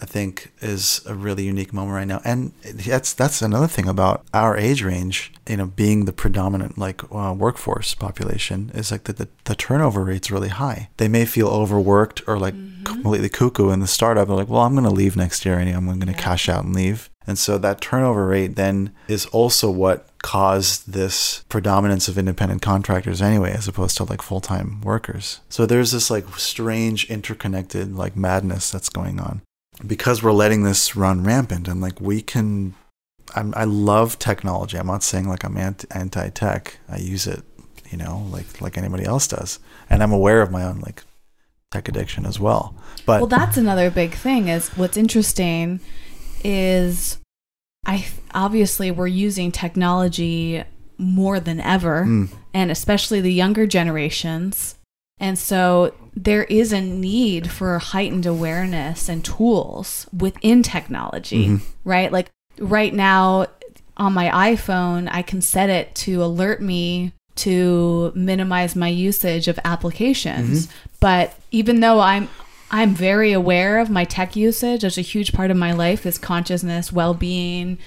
[0.00, 2.20] I think is a really unique moment right now.
[2.24, 7.02] And that's that's another thing about our age range, you know, being the predominant like
[7.12, 10.88] uh, workforce population is like that the, the turnover rate's really high.
[10.96, 12.84] They may feel overworked or like mm-hmm.
[12.84, 14.28] completely cuckoo in the startup.
[14.28, 16.12] They're like, well, I'm going to leave next year and I'm going to yeah.
[16.12, 17.10] cash out and leave.
[17.26, 23.22] And so that turnover rate then is also what caused this predominance of independent contractors
[23.22, 25.40] anyway, as opposed to like full time workers.
[25.48, 29.42] So there's this like strange interconnected like madness that's going on
[29.86, 32.74] because we're letting this run rampant and like we can.
[33.36, 34.76] I'm, I love technology.
[34.76, 36.78] I'm not saying like I'm anti tech.
[36.88, 37.44] I use it,
[37.90, 41.04] you know, like like anybody else does, and I'm aware of my own like
[41.70, 42.74] tech addiction as well.
[43.06, 44.48] But well, that's another big thing.
[44.48, 45.80] Is what's interesting
[46.42, 47.18] is
[47.86, 50.64] I obviously we're using technology
[50.98, 52.28] more than ever, mm.
[52.52, 54.76] and especially the younger generations.
[55.18, 61.64] And so there is a need for heightened awareness and tools within technology, mm-hmm.
[61.84, 62.10] right?
[62.10, 63.46] Like right now
[63.96, 69.58] on my iPhone, I can set it to alert me to minimize my usage of
[69.64, 70.66] applications.
[70.66, 70.76] Mm-hmm.
[71.00, 72.28] But even though I'm
[72.70, 74.84] I'm very aware of my tech usage.
[74.84, 77.78] As a huge part of my life is consciousness, well being,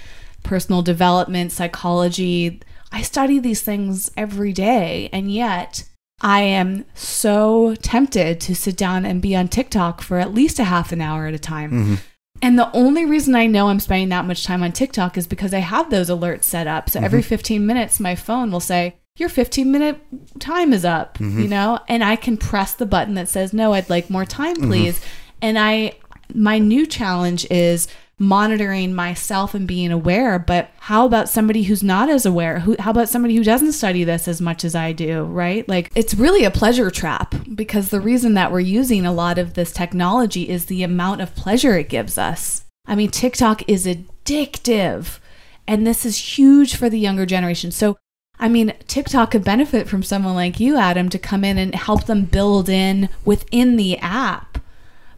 [0.43, 2.59] personal development, psychology.
[2.91, 5.09] I study these things every day.
[5.13, 5.85] And yet,
[6.21, 10.63] I am so tempted to sit down and be on TikTok for at least a
[10.63, 11.71] half an hour at a time.
[11.71, 11.95] Mm-hmm.
[12.41, 15.53] And the only reason I know I'm spending that much time on TikTok is because
[15.53, 16.89] I have those alerts set up.
[16.89, 17.05] So mm-hmm.
[17.05, 20.01] every 15 minutes, my phone will say, your 15 minute
[20.39, 21.41] time is up, mm-hmm.
[21.41, 24.55] you know, and I can press the button that says, no, I'd like more time,
[24.55, 24.67] mm-hmm.
[24.67, 25.01] please.
[25.41, 25.93] And I,
[26.33, 27.87] my new challenge is
[28.23, 30.39] monitoring myself and being aware.
[30.39, 32.59] But how about somebody who's not as aware?
[32.59, 35.67] Who, how about somebody who doesn't study this as much as I do, right?
[35.67, 39.53] Like it's really a pleasure trap because the reason that we're using a lot of
[39.53, 42.65] this technology is the amount of pleasure it gives us.
[42.85, 45.19] I mean, TikTok is addictive.
[45.65, 47.71] And this is huge for the younger generation.
[47.71, 47.97] So
[48.39, 52.05] I mean, TikTok could benefit from someone like you, Adam, to come in and help
[52.05, 54.57] them build in within the app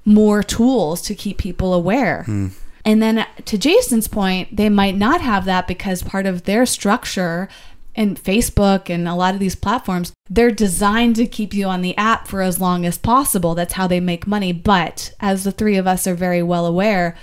[0.06, 2.26] more tools to keep people aware.
[2.28, 2.52] Mm.
[2.86, 7.50] And then to Jason's point, they might not have that because part of their structure
[7.96, 11.98] and Facebook and a lot of these platforms, they're designed to keep you on the
[11.98, 13.56] app for as long as possible.
[13.56, 14.54] That's how they make money.
[14.54, 17.16] But as the three of us are very well aware,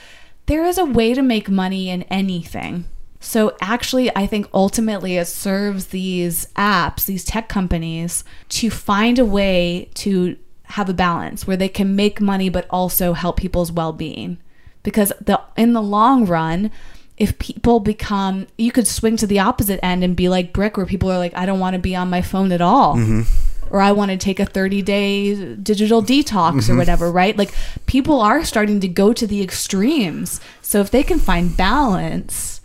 [0.46, 2.86] there is a way to make money in anything.
[3.20, 9.24] So actually, I think ultimately it serves these apps, these tech companies, to find a
[9.24, 14.38] way to have a balance where they can make money but also help people's well-being.
[14.82, 16.70] Because the in the long run,
[17.16, 20.86] if people become you could swing to the opposite end and be like brick where
[20.86, 23.22] people are like i don't want to be on my phone at all mm-hmm.
[23.70, 26.72] or i want to take a 30 day digital detox mm-hmm.
[26.72, 27.52] or whatever right like
[27.86, 32.61] people are starting to go to the extremes so if they can find balance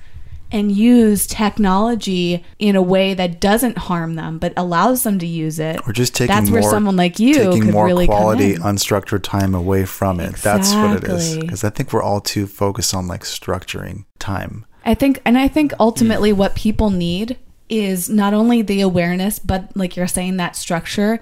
[0.52, 5.60] and use technology in a way that doesn't harm them but allows them to use
[5.60, 8.56] it or just taking that's more, where someone like you taking could more really quality
[8.56, 10.30] unstructured time away from it.
[10.30, 10.64] Exactly.
[10.64, 14.66] that's what it is because i think we're all too focused on like structuring time.
[14.86, 17.38] I think and i think ultimately what people need
[17.70, 21.20] is not only the awareness but like you're saying that structure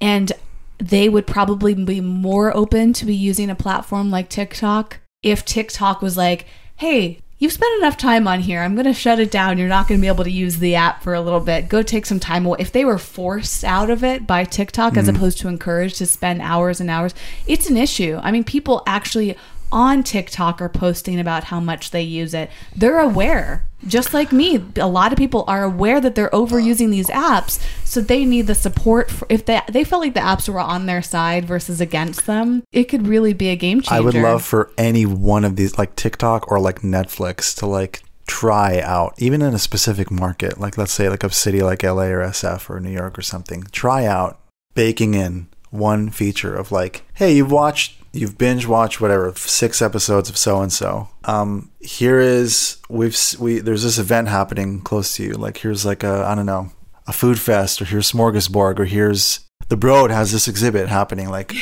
[0.00, 0.32] and
[0.78, 6.02] they would probably be more open to be using a platform like tiktok if tiktok
[6.02, 6.46] was like
[6.76, 8.62] hey you've spent enough time on here.
[8.62, 9.58] I'm going to shut it down.
[9.58, 11.68] You're not going to be able to use the app for a little bit.
[11.68, 12.58] Go take some time away.
[12.60, 15.16] If they were forced out of it by TikTok as mm.
[15.16, 17.14] opposed to encouraged to spend hours and hours,
[17.46, 18.18] it's an issue.
[18.22, 19.36] I mean, people actually
[19.72, 22.50] on TikTok are posting about how much they use it.
[22.74, 23.66] They're aware.
[23.86, 28.00] Just like me, a lot of people are aware that they're overusing these apps, so
[28.00, 29.10] they need the support.
[29.10, 32.62] For, if they they felt like the apps were on their side versus against them,
[32.72, 33.94] it could really be a game changer.
[33.94, 38.02] I would love for any one of these, like TikTok or like Netflix, to like
[38.26, 42.06] try out, even in a specific market, like let's say like a city like LA
[42.06, 43.64] or SF or New York or something.
[43.72, 44.40] Try out
[44.74, 50.28] baking in one feature of like, hey, you've watched, you've binge watched whatever six episodes
[50.28, 51.08] of so and so.
[51.24, 55.34] Um, here is we've we there's this event happening close to you.
[55.34, 56.70] Like here's like a I don't know
[57.06, 61.28] a food fest or here's smorgasbord or here's the Broad has this exhibit happening.
[61.28, 61.54] Like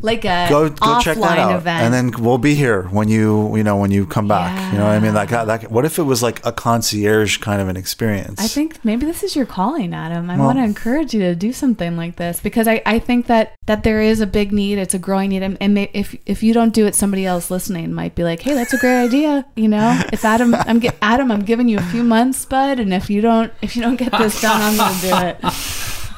[0.00, 1.82] like a go go offline check that out, event.
[1.82, 4.72] and then we'll be here when you you know when you come back.
[4.72, 5.12] You know what I mean?
[5.14, 5.70] Like that, that.
[5.70, 8.40] What if it was like a concierge kind of an experience?
[8.40, 10.30] I think maybe this is your calling, Adam.
[10.30, 13.26] I Well- want to encourage you to do something like this because I, I think
[13.26, 14.78] that that there is a big need.
[14.78, 17.92] It's a growing need, and, and if if you don't do it, somebody else listening
[17.92, 21.30] might be like, "Hey, that's a great idea." You know, if Adam, I'm gi- Adam,
[21.30, 24.12] I'm giving you a few months, bud, and if you don't if you don't get
[24.12, 25.00] this done, I'm going to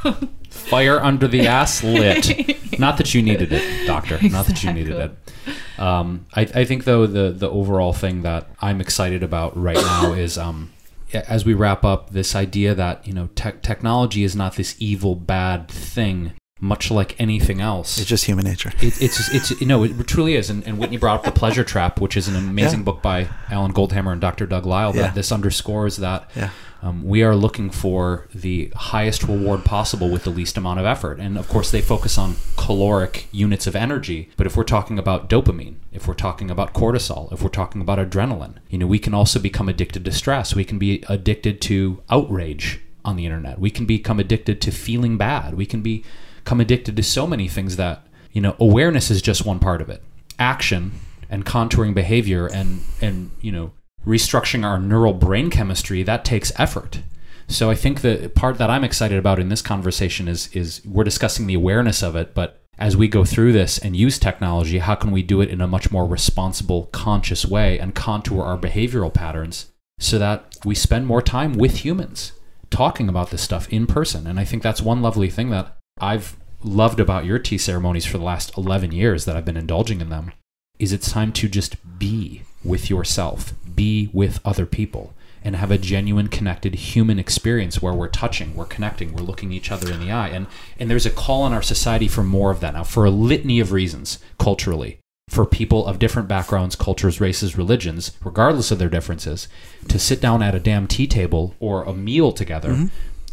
[0.04, 0.28] do it.
[0.66, 2.78] Fire under the ass lit.
[2.78, 4.18] Not that you needed it, doctor.
[4.22, 5.78] Not that you needed it.
[5.78, 10.12] Um, I, I think though the the overall thing that I'm excited about right now
[10.24, 10.72] is um,
[11.12, 15.14] as we wrap up this idea that you know tech technology is not this evil
[15.14, 16.32] bad thing,
[16.64, 17.98] much like anything else.
[17.98, 18.72] it's just human nature.
[18.80, 21.62] It, it's it's you know it truly is, and, and Whitney brought up the Pleasure
[21.64, 22.84] Trap, which is an amazing Yeah.
[22.84, 24.46] book by Alan Goldhamer and Dr.
[24.46, 24.92] Doug Lisle.
[24.94, 25.10] That Yeah.
[25.12, 26.50] this underscores that Yeah.
[26.82, 31.20] um, we are looking for the highest reward possible with the least amount of effort,
[31.20, 34.30] and of course they focus on caloric units of energy.
[34.38, 37.98] But if we're talking about dopamine, if we're talking about cortisol, if we're talking about
[37.98, 40.54] adrenaline, you know we can also become addicted to stress.
[40.54, 43.58] We can be addicted to outrage on the internet.
[43.58, 45.54] We can become addicted to feeling bad.
[45.54, 46.02] We can be
[46.44, 49.88] become addicted to so many things that you know awareness is just one part of
[49.88, 50.02] it.
[50.38, 50.92] Action
[51.30, 53.72] and contouring behavior and and you know
[54.06, 57.00] restructuring our neural brain chemistry that takes effort.
[57.46, 61.04] So i think the part that i'm excited about in this conversation is is we're
[61.04, 64.94] discussing the awareness of it but as we go through this and use technology how
[64.94, 69.12] can we do it in a much more responsible conscious way and contour our behavioral
[69.12, 69.66] patterns
[69.98, 72.32] so that we spend more time with humans
[72.70, 74.26] talking about this stuff in person?
[74.26, 78.18] And i think that's one lovely thing that I've loved about your tea ceremonies for
[78.18, 80.32] the last 11 years that I've been indulging in them
[80.78, 85.14] is it's time to just be with yourself, be with other people,
[85.44, 89.70] and have a genuine connected human experience where we're touching, we're connecting, we're looking each
[89.70, 90.28] other in the eye.
[90.28, 90.46] And,
[90.78, 93.60] and there's a call in our society for more of that now, for a litany
[93.60, 94.98] of reasons culturally.
[95.28, 99.48] For people of different backgrounds, cultures, races, religions, regardless of their differences,
[99.88, 102.86] to sit down at a damn tea table or a meal together mm-hmm.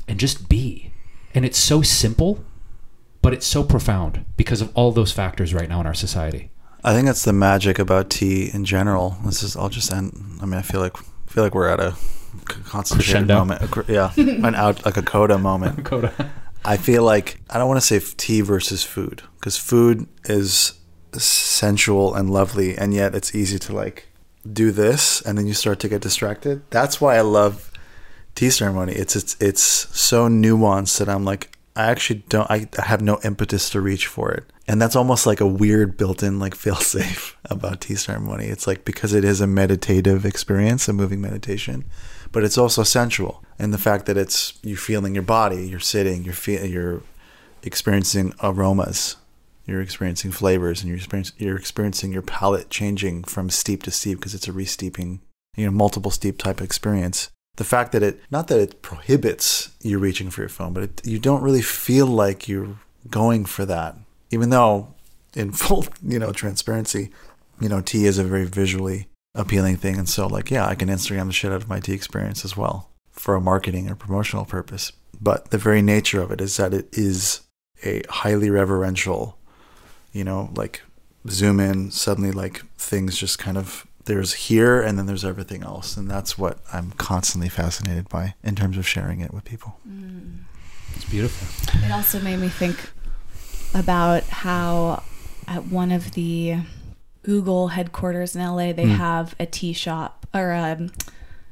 [0.07, 0.91] and just be.
[1.33, 2.43] And it's so simple,
[3.21, 6.51] but it's so profound because of all those factors right now in our society.
[6.83, 9.17] I think that's the magic about tea in general.
[9.25, 9.55] This is.
[9.55, 10.39] I'll just end.
[10.41, 10.97] I mean, I feel like
[11.27, 11.95] feel like we're at a
[12.47, 13.45] concentrated Crescendo.
[13.45, 13.87] moment.
[13.87, 15.85] Yeah, an out like a coda moment.
[15.91, 16.31] coda.
[16.65, 20.73] I feel like I don't want to say tea versus food because food is
[21.13, 24.07] sensual and lovely, and yet it's easy to like
[24.51, 26.63] do this, and then you start to get distracted.
[26.71, 27.71] That's why I love
[28.33, 28.93] tea ceremony.
[28.93, 33.69] It's it's it's so nuanced that I'm like I actually don't I, have no impetus
[33.71, 34.45] to reach for it.
[34.67, 38.45] And that's almost like a weird built-in like fail-safe about tea ceremony.
[38.45, 41.85] It's like because it is a meditative experience, a moving meditation,
[42.31, 43.43] but it's also sensual.
[43.57, 47.01] And the fact that it's you're feeling your body, you're sitting, you're feel, you're
[47.63, 49.17] experiencing aromas,
[49.65, 54.19] you're experiencing flavors, and you're experiencing you're experiencing your palate changing from steep to steep
[54.19, 55.21] because it's a re-steeping,
[55.55, 57.29] you know, multiple steep type experience.
[57.55, 61.05] The fact that it not that it prohibits you reaching for your phone, but it,
[61.05, 62.75] you don't really feel like you're
[63.09, 63.95] going for that,
[64.29, 64.93] even though
[65.35, 67.11] in full you know transparency,
[67.59, 70.89] you know, tea is a very visually appealing thing, and so like yeah, I can
[70.89, 74.45] Instagram the shit out of my tea experience as well for a marketing or promotional
[74.45, 74.91] purpose.
[75.19, 77.41] But the very nature of it is that it is
[77.83, 79.37] a highly reverential,
[80.11, 80.81] you know, like
[81.29, 85.97] zoom in, suddenly like things just kind of there's here and then there's everything else.
[85.97, 89.79] And that's what I'm constantly fascinated by in terms of sharing it with people.
[90.95, 91.81] It's beautiful.
[91.85, 92.91] It also made me think
[93.73, 95.03] about how
[95.47, 96.57] at one of the
[97.23, 100.91] Google headquarters in LA, they have a tea shop, or um,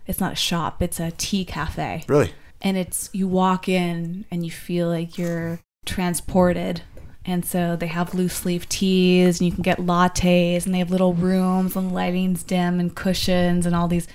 [0.08, 2.04] it's not a shop, it's a tea cafe.
[2.08, 2.34] Really?
[2.62, 6.82] And it's, you walk in and you feel like you're transported
[7.26, 10.91] And so they have loose leaf teas and you can get lattes and they have
[10.91, 14.08] little rooms and lighting's dim and cushions and all these.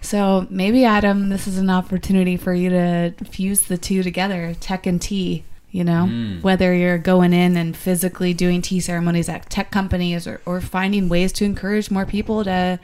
[0.00, 4.86] So maybe Adam, this is an opportunity for you to fuse the two together, tech
[4.86, 6.42] and tea, you know, mm.
[6.42, 11.08] whether you're going in and physically doing tea ceremonies at tech companies or, or finding
[11.08, 12.80] ways to encourage more people to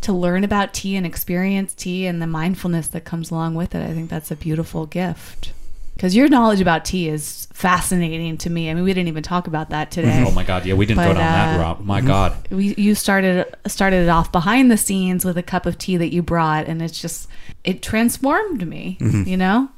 [0.00, 3.82] to learn about tea and experience tea and the mindfulness that comes along with it.
[3.82, 5.52] I think that's a beautiful gift.
[5.94, 8.68] Because your knowledge about tea is fascinating to me.
[8.68, 10.24] I mean, we didn't even talk about that today.
[10.26, 10.66] Oh my God!
[10.66, 11.84] Yeah, we didn't go But, down that uh, route.
[11.84, 12.36] My God.
[12.50, 16.12] we you started started it off behind the scenes with a cup of tea that
[16.12, 17.28] you brought and it's just
[17.62, 19.68] it transformed me you know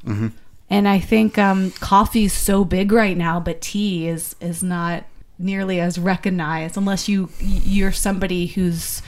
[0.69, 5.05] and i think um coffee's so big right now but tea is is not
[5.39, 9.03] nearly as recognized unless you you're somebody who's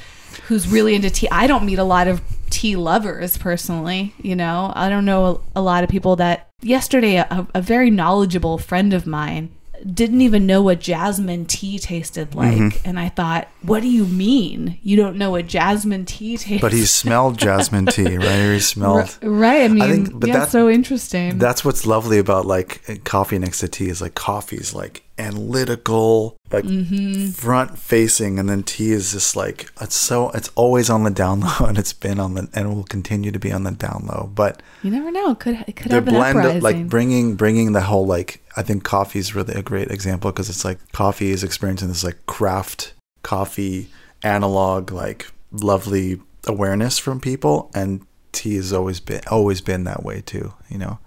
[0.47, 2.20] who's really into tea i don't meet a lot of
[2.51, 7.16] tea lovers personally you know i don't know a, a lot of people that yesterday
[7.16, 9.51] a, a very knowledgeable friend of mine
[9.94, 12.89] didn't even know what jasmine tea tasted like mm-hmm.
[12.89, 16.72] and i thought what do you mean you don't know what jasmine tea tastes But
[16.72, 18.26] he smelled jasmine tea, right?
[18.40, 19.16] Or he smelled.
[19.22, 23.39] right i mean think- but yeah that- so interesting That's what's lovely about like coffee
[23.39, 27.28] next to tea is like coffee's like analytical, like Mm-hmm.
[27.28, 31.40] front facing, and then tea is just like it's so it's always on the down
[31.49, 34.31] low, and it's been on the and will continue to be on the down low.
[34.35, 37.35] But you never know it could it could have an blend uprising of like bringing
[37.36, 40.78] bringing the whole like I think coffee is really a great example because it's like
[40.93, 43.89] coffee is experiencing this like craft coffee
[44.23, 50.20] analog like lovely awareness from people and tea has always been always been that way
[50.20, 50.99] too you know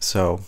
[0.00, 0.40] so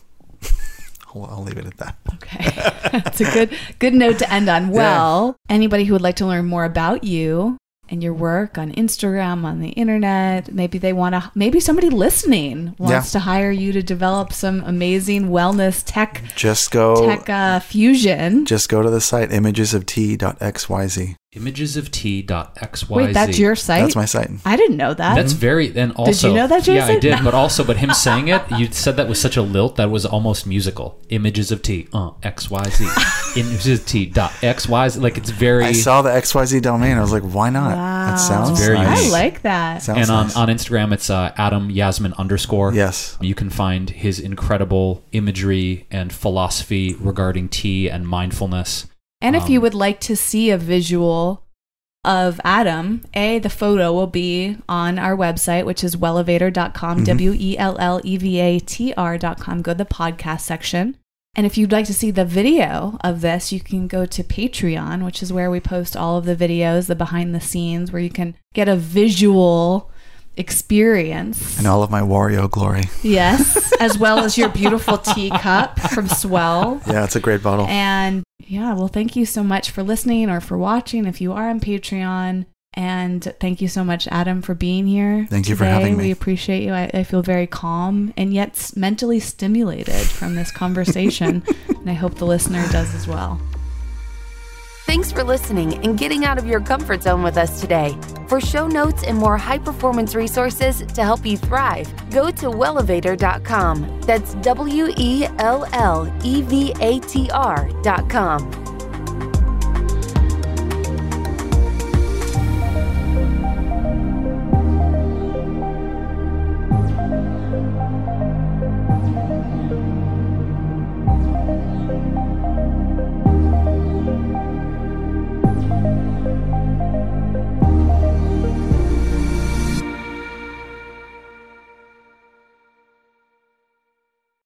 [1.24, 2.50] I'll, I'll leave it at that Okay.
[3.04, 4.68] That's a good good note to end on.
[4.70, 7.56] Well, anybody who would like to learn more about you
[7.88, 12.74] and your work on Instagram, on the internet, maybe they want to maybe somebody listening
[12.78, 13.18] wants Yeah.
[13.18, 18.44] to hire you to develop some amazing wellness tech just go tech uh, fusion.
[18.46, 22.88] just go to the site imagesoftea.xyz Images of Tea.xyz.
[22.88, 23.82] Wait, that's your site?
[23.82, 25.16] that's my site I didn't know that.
[25.16, 25.76] That's very.
[25.76, 26.74] And also, did you know that, Jason?
[26.76, 27.22] Yeah, I did.
[27.22, 30.06] But also, but him saying it, you said that with such a lilt that was
[30.06, 30.98] almost musical.
[31.10, 31.88] Images of Tea.
[31.92, 32.88] Uh, X Y Z.
[33.36, 34.06] Images of Tea.
[34.06, 35.00] Dot X Y Z.
[35.00, 35.64] Like it's very.
[35.64, 38.06] I saw the XYZ domain I was like why not wow.
[38.10, 39.08] that sounds very nice.
[39.08, 39.82] I like that.
[39.82, 40.36] sounds and on, nice.
[40.36, 42.72] on Instagram, it's uh, Adam Yasmin underscore.
[42.72, 48.86] yes You can find his incredible imagery and philosophy regarding tea and mindfulness.
[49.20, 51.42] And if you Um, would like to see a visual
[52.04, 57.58] of Adam, A, the photo will be on our website, which is wellevator.com, W E
[57.58, 59.62] L L E V A T R.com.
[59.62, 60.96] Go to the podcast section.
[61.36, 65.04] And if you'd like to see the video of this, you can go to Patreon,
[65.04, 68.08] which is where we post all of the videos, the behind the scenes, where you
[68.10, 69.90] can get a visual
[70.38, 71.58] experience.
[71.58, 76.86] and all of my Wario glory Yes, as well as your beautiful teacup from S'well.
[76.86, 80.40] yeah it's a great bottle And yeah, well, thank you so much for listening or
[80.40, 82.46] for watching if you are on Patreon.
[82.76, 85.26] And thank you so much, Adam, for being here.
[85.30, 86.04] Thank you for having me.
[86.04, 86.72] We appreciate you.
[86.72, 91.42] I, I feel very calm and yet mentally stimulated from this conversation.
[91.68, 93.40] and I hope the listener does as well.
[94.86, 97.96] Thanks for listening and getting out of your comfort zone with us today.
[98.28, 104.00] For show notes and more high performance resources to help you thrive, go to wellevator.com.
[104.02, 108.75] That's W E L L E V A T R.com.